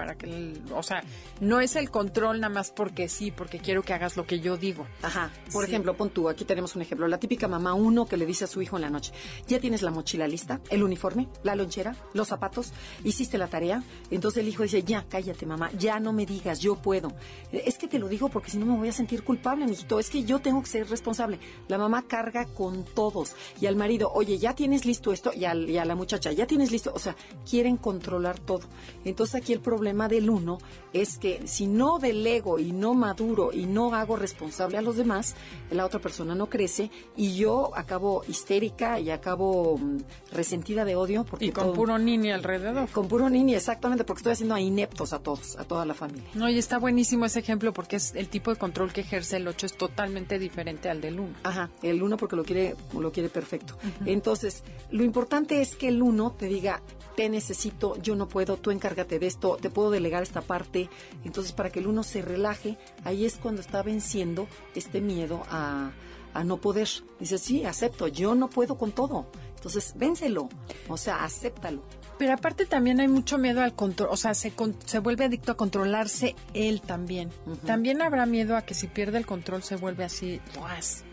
[0.00, 1.02] Para que, el- o sea,
[1.40, 4.56] no es el control nada más porque sí, porque quiero que hagas lo que yo
[4.56, 4.86] digo.
[5.02, 5.30] Ajá.
[5.52, 5.70] Por Sí.
[5.70, 7.06] ejemplo, pon tú, aquí tenemos un ejemplo.
[7.06, 9.12] La típica mamá uno que le dice a su hijo en la noche,
[9.46, 10.60] ¿ya tienes la mochila lista?
[10.70, 11.28] ¿El uniforme?
[11.42, 11.94] ¿La lonchera?
[12.14, 12.72] ¿Los zapatos?
[13.04, 13.82] ¿Hiciste la tarea?
[14.10, 17.12] Entonces el hijo dice, ya, cállate mamá, ya no me digas, yo puedo.
[17.52, 20.00] "Eh, Es que te lo digo porque si no me voy a sentir culpable, mijito.
[20.00, 21.38] Es que yo tengo que ser responsable.
[21.68, 23.34] La mamá carga con todos.
[23.60, 25.30] Y al marido, oye, ya tienes listo esto.
[25.34, 26.90] Y, al- y a la muchacha, ya tienes listo.
[26.94, 27.14] O sea,
[27.48, 28.62] quieren controlar todo.
[29.04, 30.58] Entonces aquí el problema del uno
[30.92, 35.34] es que si no delego y no maduro y no hago responsable a los demás,
[35.70, 39.98] la otra persona no crece y yo acabo histérica y acabo mm,
[40.32, 42.88] resentida de odio porque Y con todo- puro niño alrededor.
[42.90, 46.28] con puro niño, exactamente, porque estoy haciendo a ineptos a todos, a toda la familia.
[46.34, 49.46] No, y está buenísimo ese ejemplo porque es el tipo de control que ejerce el
[49.48, 51.28] 8 es totalmente diferente al del 1.
[51.44, 53.76] Ajá, el uno porque lo quiere, lo quiere perfecto.
[54.06, 56.82] Entonces, lo importante es que el uno te diga,
[57.16, 60.88] te necesito, yo no puedo, tú encárgate de esto, te puedo delegar esta parte.
[61.24, 65.92] Entonces, para que el uno se relaje, ahí es cuando está venciendo este miedo a,
[66.34, 66.88] a no poder.
[67.18, 69.26] Dice, sí, acepto, yo no puedo con todo.
[69.56, 70.48] Entonces, vénselo,
[70.88, 71.82] o sea, acéptalo.
[72.18, 75.52] Pero aparte también hay mucho miedo al control, o sea, se, con- se vuelve adicto
[75.52, 77.30] a controlarse él también.
[77.66, 80.40] También habrá miedo a que si pierde el control se vuelve así,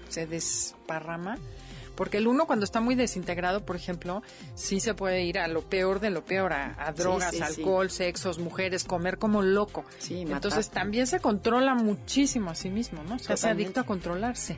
[0.09, 1.37] se desparrama.
[1.97, 4.21] Porque el uno cuando está muy desintegrado, por ejemplo,
[4.53, 7.43] sí se puede ir a lo peor de lo peor, a, drogas, sí, sí.
[7.43, 9.83] alcohol, sexos, mujeres, comer como loco.
[9.97, 10.21] Sí.
[10.21, 13.17] Entonces también se controla muchísimo a sí mismo, ¿no?
[13.17, 13.63] Se hace Totalmente.
[13.63, 14.57] adicto a controlarse.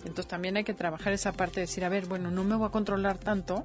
[0.00, 2.66] Entonces también hay que trabajar esa parte de decir, a ver, bueno, no me voy
[2.66, 3.64] a controlar tanto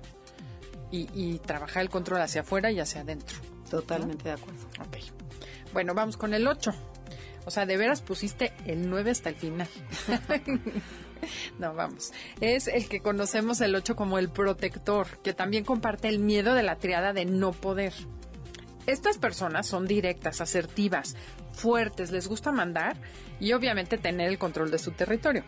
[0.91, 3.38] y, y trabajar el control hacia afuera y hacia adentro.
[3.72, 4.68] Totalmente de acuerdo.
[4.82, 4.98] Ok.
[5.74, 6.72] Bueno, vamos con el 8.
[7.46, 9.68] O sea, de veras pusiste el 9 hasta el final.
[11.59, 12.11] no, vamos.
[12.41, 16.63] Es el que conocemos el 8 como el protector, que también comparte el miedo de
[16.63, 17.93] la triada de no poder.
[18.86, 21.15] Estas personas son directas, asertivas,
[21.53, 22.97] fuertes, les gusta mandar
[23.39, 25.43] y obviamente tener el control de su territorio.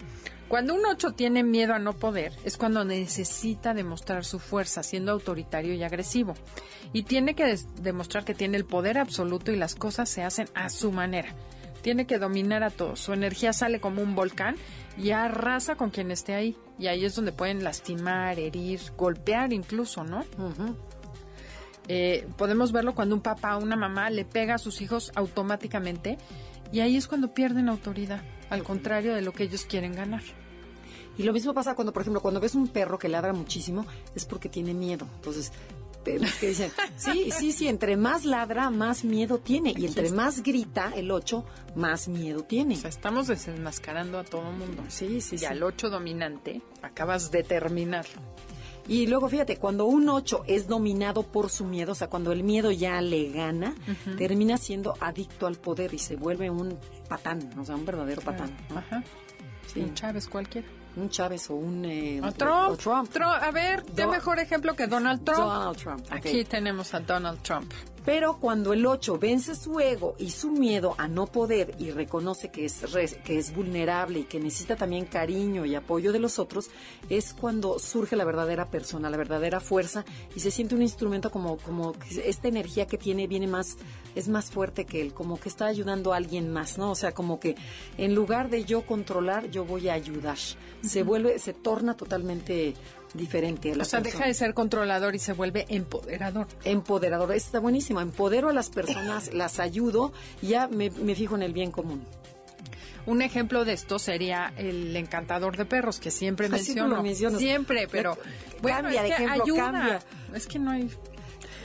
[0.47, 5.11] Cuando un 8 tiene miedo a no poder, es cuando necesita demostrar su fuerza, siendo
[5.11, 6.35] autoritario y agresivo.
[6.93, 10.69] Y tiene que demostrar que tiene el poder absoluto y las cosas se hacen a
[10.69, 11.35] su manera.
[11.85, 12.99] Tiene que dominar a todos.
[12.99, 14.55] Su energía sale como un volcán
[14.97, 16.57] y arrasa con quien esté ahí.
[16.79, 20.25] Y ahí es donde pueden lastimar, herir, golpear incluso, ¿no?
[21.87, 26.17] Eh, podemos verlo cuando un papá o una mamá le pega a sus hijos automáticamente
[26.71, 30.23] y ahí es cuando pierden autoridad, al contrario de lo que ellos quieren ganar.
[31.19, 34.25] Y lo mismo pasa cuando, por ejemplo, cuando ves un perro que ladra muchísimo, es
[34.25, 35.07] porque tiene miedo.
[35.17, 35.51] Entonces,
[36.05, 39.73] perros que dicen, sí, sí, sí, entre más ladra, más miedo tiene.
[39.75, 41.43] Y entre más grita el 8,
[41.75, 42.75] más miedo tiene.
[42.75, 44.83] O sea, estamos desenmascarando a todo el mundo.
[44.87, 45.45] Sí, sí, Y sí.
[45.45, 48.21] al 8 dominante acabas de terminarlo.
[48.87, 52.43] Y luego fíjate, cuando un 8 es dominado por su miedo, o sea, cuando el
[52.43, 53.73] miedo ya le gana,
[54.17, 56.77] termina siendo adicto al poder y se vuelve un
[57.09, 58.55] patán, o sea, un verdadero patán.
[58.69, 58.77] ¿no?
[58.77, 59.03] Ajá.
[59.73, 59.79] Sí.
[59.79, 60.67] Un Chávez cualquiera.
[60.97, 61.83] Un Chávez o un...
[61.85, 62.69] eh, O Trump.
[62.71, 63.11] o Trump.
[63.11, 63.31] Trump.
[63.41, 65.39] A ver, ¿qué mejor ejemplo que Donald Trump?
[65.39, 66.05] Donald Trump.
[66.09, 67.71] Aquí tenemos a Donald Trump.
[68.05, 72.51] Pero cuando el 8 vence su ego y su miedo a no poder y reconoce
[72.51, 72.83] que es,
[73.23, 76.69] que es vulnerable y que necesita también cariño y apoyo de los otros,
[77.09, 81.57] es cuando surge la verdadera persona, la verdadera fuerza y se siente un instrumento como,
[81.57, 81.93] como
[82.23, 83.77] esta energía que tiene viene más,
[84.13, 86.91] es más fuerte que él, como que está ayudando a alguien más, ¿no?
[86.91, 87.55] O sea, como que
[87.97, 90.37] en lugar de yo controlar, yo voy a ayudar.
[90.83, 92.75] Se vuelve, se torna totalmente
[93.15, 94.17] diferente a la O sea, persona.
[94.19, 96.47] deja de ser controlador y se vuelve empoderador.
[96.63, 98.01] Empoderador, está buenísimo.
[98.01, 102.03] Empodero a las personas, las ayudo y ya me, me fijo en el bien común.
[103.05, 107.37] Un ejemplo de esto sería el encantador de perros, que siempre siempre menciono.
[107.37, 108.17] Siempre, pero
[108.61, 109.63] bueno, Cambia es de ejemplo, ayuda.
[109.71, 109.99] cambia.
[110.33, 110.89] Es que no hay...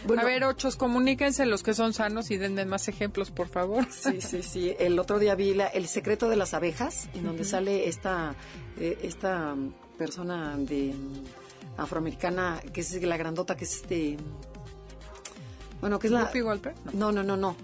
[0.06, 3.86] Bueno, A ver, ochos, comuníquense los que son sanos y denme más ejemplos, por favor.
[3.90, 4.74] Sí, sí, sí.
[4.78, 8.34] El otro día vi la- El secreto de las abejas, en donde sale esta,
[8.78, 9.54] eh, esta
[9.98, 10.94] persona de
[11.76, 14.16] afroamericana, que es la grandota, que es este...
[15.80, 16.30] Bueno, que es la...
[16.92, 17.22] No, No.
[17.22, 17.56] no, no,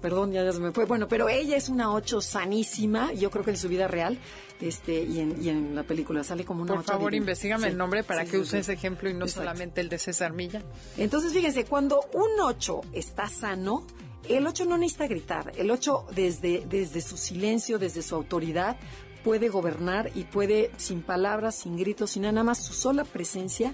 [0.00, 0.84] perdón, ya, ya se me fue.
[0.84, 4.18] Bueno, pero ella es una ocho sanísima, yo creo que en su vida real,
[4.60, 7.70] este, y en, y en la película sale como una Por ocho favor, investigame Sí,
[7.70, 9.42] el nombre para sí, que sí, use ese ejemplo y no Exacto.
[9.42, 10.62] solamente el de César Milla.
[10.96, 13.86] Entonces, fíjense, cuando un 8 está sano,
[14.28, 15.52] el 8 no necesita gritar.
[15.56, 18.76] El 8, desde, desde su silencio, desde su autoridad,
[19.24, 23.72] puede gobernar y puede, sin palabras, sin gritos, sin nada más, su sola presencia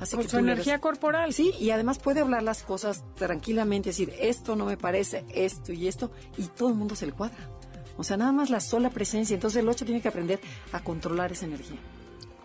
[0.00, 1.34] hace Por que su energía corporal.
[1.34, 5.88] Sí, y además puede hablar las cosas tranquilamente, decir, esto no me parece, esto y
[5.88, 7.50] esto, y todo el mundo se le cuadra.
[7.98, 9.34] O sea, nada más la sola presencia.
[9.34, 10.40] Entonces, el 8 tiene que aprender
[10.72, 11.78] a controlar esa energía.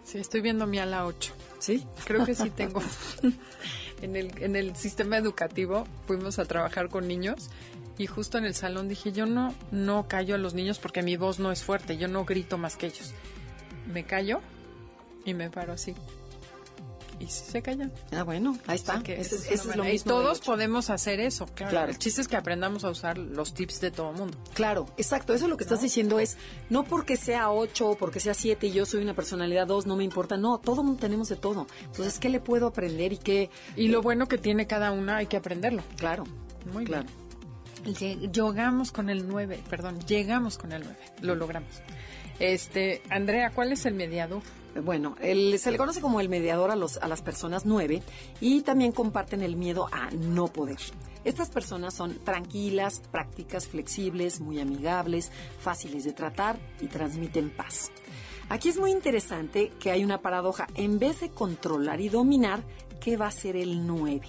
[0.03, 1.34] Sí, estoy viendo mi ala 8.
[1.60, 1.86] ¿Sí?
[2.05, 2.82] Creo que sí tengo.
[4.01, 7.49] en, el, en el sistema educativo fuimos a trabajar con niños
[7.98, 11.18] y justo en el salón dije, yo no, no callo a los niños porque mi
[11.18, 13.12] voz no es fuerte, yo no grito más que ellos.
[13.91, 14.41] Me callo
[15.26, 15.95] y me paro así.
[17.20, 17.91] Y sí se callan.
[18.12, 18.91] Ah, bueno, ahí está.
[18.91, 21.48] O sea que Ese- es lo mismo Y todos podemos hacer eso.
[21.48, 21.72] Claro.
[21.72, 21.89] Claro.
[21.91, 24.38] El chiste es que aprendamos a usar los tips de todo mundo.
[24.54, 25.34] Claro, exacto.
[25.34, 26.38] Eso es lo que estás diciendo es,
[26.70, 29.95] no porque sea 8 o porque sea 7 y yo soy una personalidad 2, no
[29.95, 30.38] me importa.
[30.38, 31.66] No, todo mundo tenemos de todo.
[31.86, 33.50] Entonces, ¿qué le puedo aprender y qué?
[33.76, 35.82] Y lo bueno que tiene cada una hay que aprenderlo.
[35.95, 36.24] Claro,
[36.72, 37.06] Muy claro.
[37.06, 37.26] bien.
[37.88, 41.70] Lle- Llegamos con el 9, perdón, llegamos con el 9, lo logramos.
[42.40, 44.42] Este, Andrea, ¿cuál es el mediador?
[44.84, 48.04] Bueno, el- se le conoce como el mediador a, los, a las personas 9
[48.42, 50.78] y también comparten el miedo a no poder.
[51.24, 55.32] Estas personas son tranquilas, prácticas, flexibles, muy amigables,
[55.62, 57.92] fáciles de tratar y transmiten paz.
[58.50, 60.68] Aquí es muy interesante que hay una paradoja.
[60.76, 62.62] En vez de controlar y dominar,
[63.02, 64.22] ¿qué va a hacer el 9?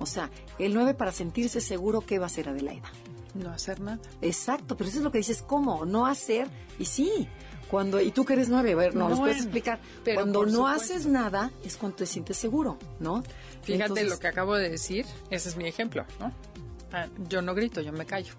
[0.00, 2.90] O sea, el 9 para sentirse seguro, ¿qué va a hacer Adelaida?
[3.34, 4.00] No hacer nada.
[4.20, 5.84] Exacto, pero eso es lo que dices, ¿cómo?
[5.84, 6.48] No hacer,
[6.78, 7.28] y sí,
[7.70, 10.50] cuando, y tú que eres nueve, a ver, no, nos puedes explicar, pero cuando no
[10.50, 10.94] supuesto.
[10.94, 13.22] haces nada es cuando te sientes seguro, ¿no?
[13.62, 16.32] Fíjate Entonces, lo que acabo de decir, ese es mi ejemplo, ¿no?
[16.92, 18.34] Ah, yo no grito, yo me callo.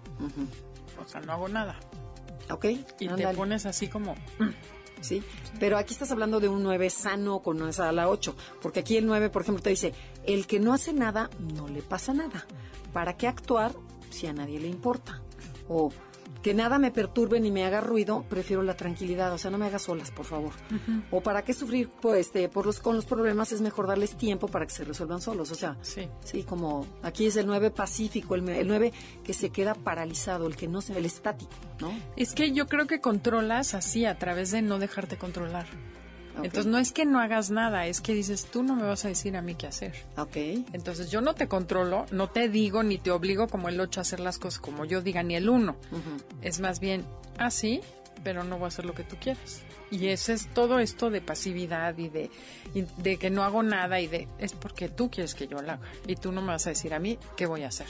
[1.02, 1.80] O sea, no hago nada.
[2.50, 2.66] Ok,
[2.98, 4.14] Y te pones así como...
[5.02, 5.22] sí,
[5.60, 8.96] pero aquí estás hablando de un nueve sano con esa a la ocho, porque aquí
[8.96, 9.92] el nueve, por ejemplo, te dice,
[10.24, 12.46] el que no hace nada, no le pasa nada.
[12.92, 13.72] ¿Para qué actuar
[14.10, 15.22] si a nadie le importa?
[15.68, 15.90] O
[16.42, 19.66] que nada me perturbe ni me haga ruido, prefiero la tranquilidad, o sea, no me
[19.66, 20.52] hagas solas, por favor.
[21.10, 24.48] O para qué sufrir pues, este, por los, con los problemas, es mejor darles tiempo
[24.48, 26.08] para que se resuelvan solos, o sea, Sí.
[26.24, 28.92] sí, como aquí es el 9 pacífico, el, el 9
[29.24, 31.92] que se queda paralizado, el que no se, el estático, ¿no?
[32.16, 35.66] Es que yo creo que controlas así, a través de no dejarte controlar.
[36.36, 39.08] Entonces no es que no hagas nada, es que dices, tú no me vas a
[39.08, 39.92] decir a mí qué hacer.
[40.16, 40.36] Ok,
[40.72, 44.02] Entonces yo no te controlo, no te digo ni te obligo como el 8 a
[44.02, 45.76] hacer las cosas como yo diga, ni el 1.
[46.40, 47.04] Es más bien
[47.38, 47.80] así,
[48.24, 49.62] pero no voy a hacer lo que tú quieras.
[49.92, 52.30] Y ese es todo esto de pasividad y de,
[52.72, 55.70] y de que no hago nada y de es porque tú quieres que yo lo
[55.72, 57.88] haga y tú no me vas a decir a mí qué voy a hacer.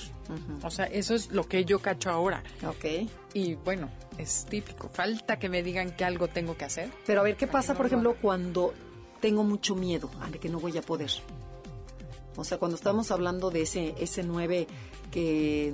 [0.65, 2.43] O sea, eso es lo que yo cacho ahora.
[2.67, 3.09] ok.
[3.35, 3.89] Y bueno,
[4.19, 4.89] es típico.
[4.89, 6.91] Falta que me digan que algo tengo que hacer.
[7.07, 8.75] Pero a ver, ¿qué pasa, no por lo ejemplo, cuando
[9.21, 11.11] tengo mucho miedo a que no voy a poder?
[12.35, 14.67] O sea, cuando estamos hablando de ese, ese 9
[15.13, 15.73] que,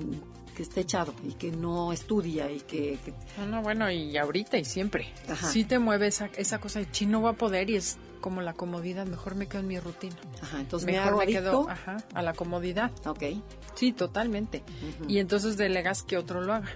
[0.58, 4.58] que está echado y que no estudia y que, que- No, no, bueno, y ahorita
[4.58, 5.06] y siempre.
[5.28, 5.46] Ajá.
[5.46, 8.54] Sí te mueve esa, esa cosa de chino va a poder y es como la
[8.54, 9.06] comodidad.
[9.06, 10.16] Mejor me quedo en mi rutina.
[10.42, 11.40] ajá, entonces me Mejor me adicto.
[11.42, 12.90] quedo ajá, a la comodidad.
[13.06, 13.22] Ok,
[13.76, 14.64] Sí, totalmente.
[15.06, 16.68] Y entonces delegas que otro lo haga.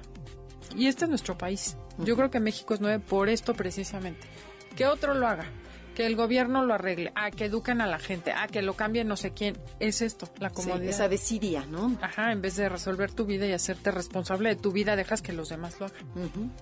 [0.77, 1.77] Y este es nuestro país.
[1.99, 4.29] Yo creo que México es nueve por esto precisamente.
[4.77, 5.47] Que otro lo haga.
[5.95, 7.13] Que el gobierno lo arregle.
[7.15, 8.33] Ah, que eduquen a la gente.
[8.33, 9.59] Ah, que lo cambie no sé quién.
[9.79, 10.89] Es esto, la sí, comodidad.
[10.89, 11.97] esa desidia, ¿no?
[12.01, 15.33] Ajá, en vez de resolver tu vida y hacerte responsable de tu vida, dejas que
[15.33, 16.53] los demás lo hagan.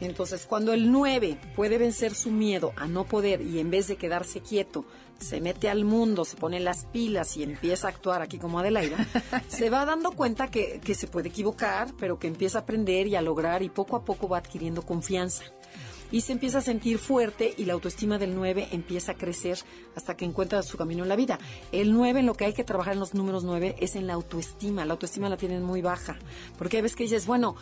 [0.00, 3.96] Entonces, cuando el 9 puede vencer su miedo a no poder y en vez de
[3.96, 4.84] quedarse quieto,
[5.18, 8.98] se mete al mundo, se pone las pilas y empieza a actuar aquí como Adelaida,
[9.48, 13.16] se va dando cuenta que, que se puede equivocar, pero que empieza a aprender y
[13.16, 15.44] a lograr y poco a poco va adquiriendo confianza.
[16.10, 19.58] Y se empieza a sentir fuerte y la autoestima del 9 empieza a crecer
[19.94, 21.38] hasta que encuentra su camino en la vida.
[21.72, 24.14] El 9, en lo que hay que trabajar en los números 9 es en la
[24.14, 24.84] autoestima.
[24.84, 26.18] La autoestima la tienen muy baja.
[26.56, 27.56] Porque hay veces que dices, bueno,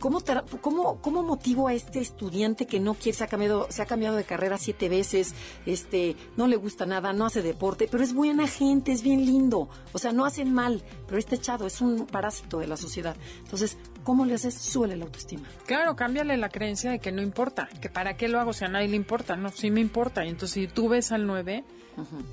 [0.00, 0.20] ¿cómo,
[0.60, 4.16] cómo, ¿cómo motivo a este estudiante que no quiere, se ha cambiado, se ha cambiado
[4.16, 5.34] de carrera siete veces,
[5.66, 9.68] este, no le gusta nada, no hace deporte, pero es buena gente, es bien lindo,
[9.92, 13.16] o sea, no hacen mal, pero está echado, es un parásito de la sociedad.
[13.44, 14.54] Entonces, ¿cómo le haces?
[14.54, 15.48] Suele la autoestima.
[15.66, 18.68] Claro, cámbiale la creencia de que no importa, que para qué lo hago si a
[18.68, 19.36] nadie le importa.
[19.36, 20.24] No, sí me importa.
[20.24, 21.64] Y entonces si tú ves al 9,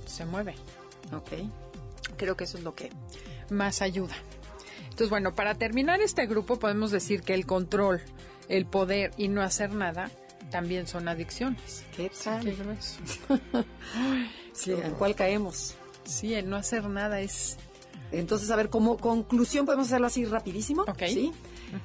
[0.05, 0.55] se mueve.
[1.13, 1.31] Ok.
[2.17, 2.91] Creo que eso es lo que
[3.49, 4.15] más ayuda.
[4.83, 8.01] Entonces, bueno, para terminar este grupo podemos decir que el control,
[8.49, 10.09] el poder y no hacer nada
[10.49, 11.85] también son adicciones.
[11.95, 12.43] ¿Qué tal?
[12.43, 12.55] Qué.
[14.53, 15.75] Sí, ¿En cuál caemos?
[16.03, 17.57] Sí, el no hacer nada es...
[18.11, 20.81] Entonces, a ver, como conclusión, podemos hacerlo así rapidísimo.
[20.81, 21.03] Ok.
[21.07, 21.31] ¿Sí?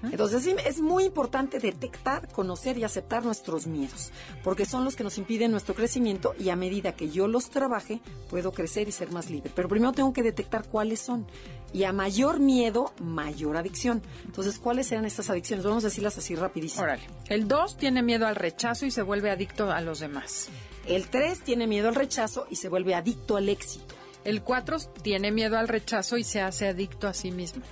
[0.02, 4.10] Entonces, es muy importante detectar, conocer y aceptar nuestros miedos,
[4.44, 8.00] porque son los que nos impiden nuestro crecimiento y a medida que yo los trabaje,
[8.30, 9.50] puedo crecer y ser más libre.
[9.54, 11.26] Pero primero tengo que detectar cuáles son.
[11.72, 14.02] Y a mayor miedo, mayor adicción.
[14.26, 15.64] Entonces, ¿cuáles serán estas adicciones?
[15.64, 16.84] Vamos a decirlas así rapidísimo.
[16.84, 17.02] Órale.
[17.28, 20.48] El 2 tiene miedo al rechazo y se vuelve adicto a los demás.
[20.86, 23.94] El 3 tiene miedo al rechazo y se vuelve adicto al éxito.
[24.24, 27.62] El 4 tiene miedo al rechazo y se hace adicto a sí mismo.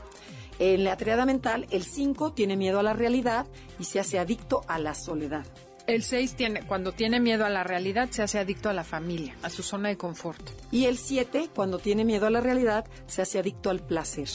[0.61, 3.47] En la triada mental, el 5 tiene miedo a la realidad
[3.79, 5.47] y se hace adicto a la soledad.
[5.87, 9.35] El 6 tiene, cuando tiene miedo a la realidad, se hace adicto a la familia,
[9.43, 10.41] a su zona de confort.
[10.71, 14.29] Y el 7, cuando tiene miedo a la realidad, se hace adicto al placer.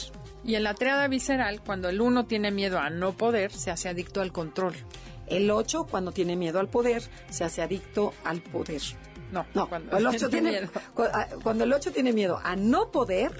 [0.43, 3.87] Y en la triada visceral, cuando el 1 tiene miedo a no poder, se hace
[3.87, 4.73] adicto al control.
[5.27, 8.81] El 8, cuando tiene miedo al poder, se hace adicto al poder.
[9.31, 10.69] No, No, cuando el 8 tiene, miedo.
[11.13, 13.31] ah, cuando el 8 tiene miedo a no poder,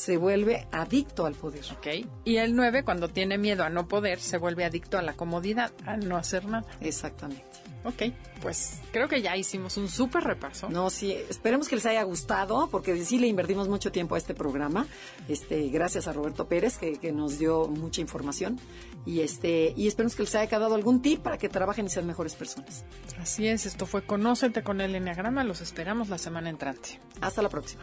[0.00, 1.62] se vuelve adicto al poder.
[1.72, 2.08] Ok.
[2.24, 5.72] Y el 9, cuando tiene miedo a no poder, se vuelve adicto a la comodidad,
[5.84, 6.66] a no hacer nada.
[6.80, 7.44] Exactamente.
[7.84, 10.70] Ok, pues creo que ya hicimos un súper repaso.
[10.70, 14.32] No, sí, esperemos que les haya gustado, porque sí le invertimos mucho tiempo a este
[14.32, 14.86] programa.
[15.28, 18.58] Este, gracias a Roberto Pérez, que, que nos dio mucha información.
[19.04, 22.06] Y este, y esperemos que les haya quedado algún tip para que trabajen y sean
[22.06, 22.86] mejores personas.
[23.18, 25.44] Así es, esto fue Conócete con el Enneagrama.
[25.44, 27.00] Los esperamos la semana entrante.
[27.20, 27.82] Hasta la próxima.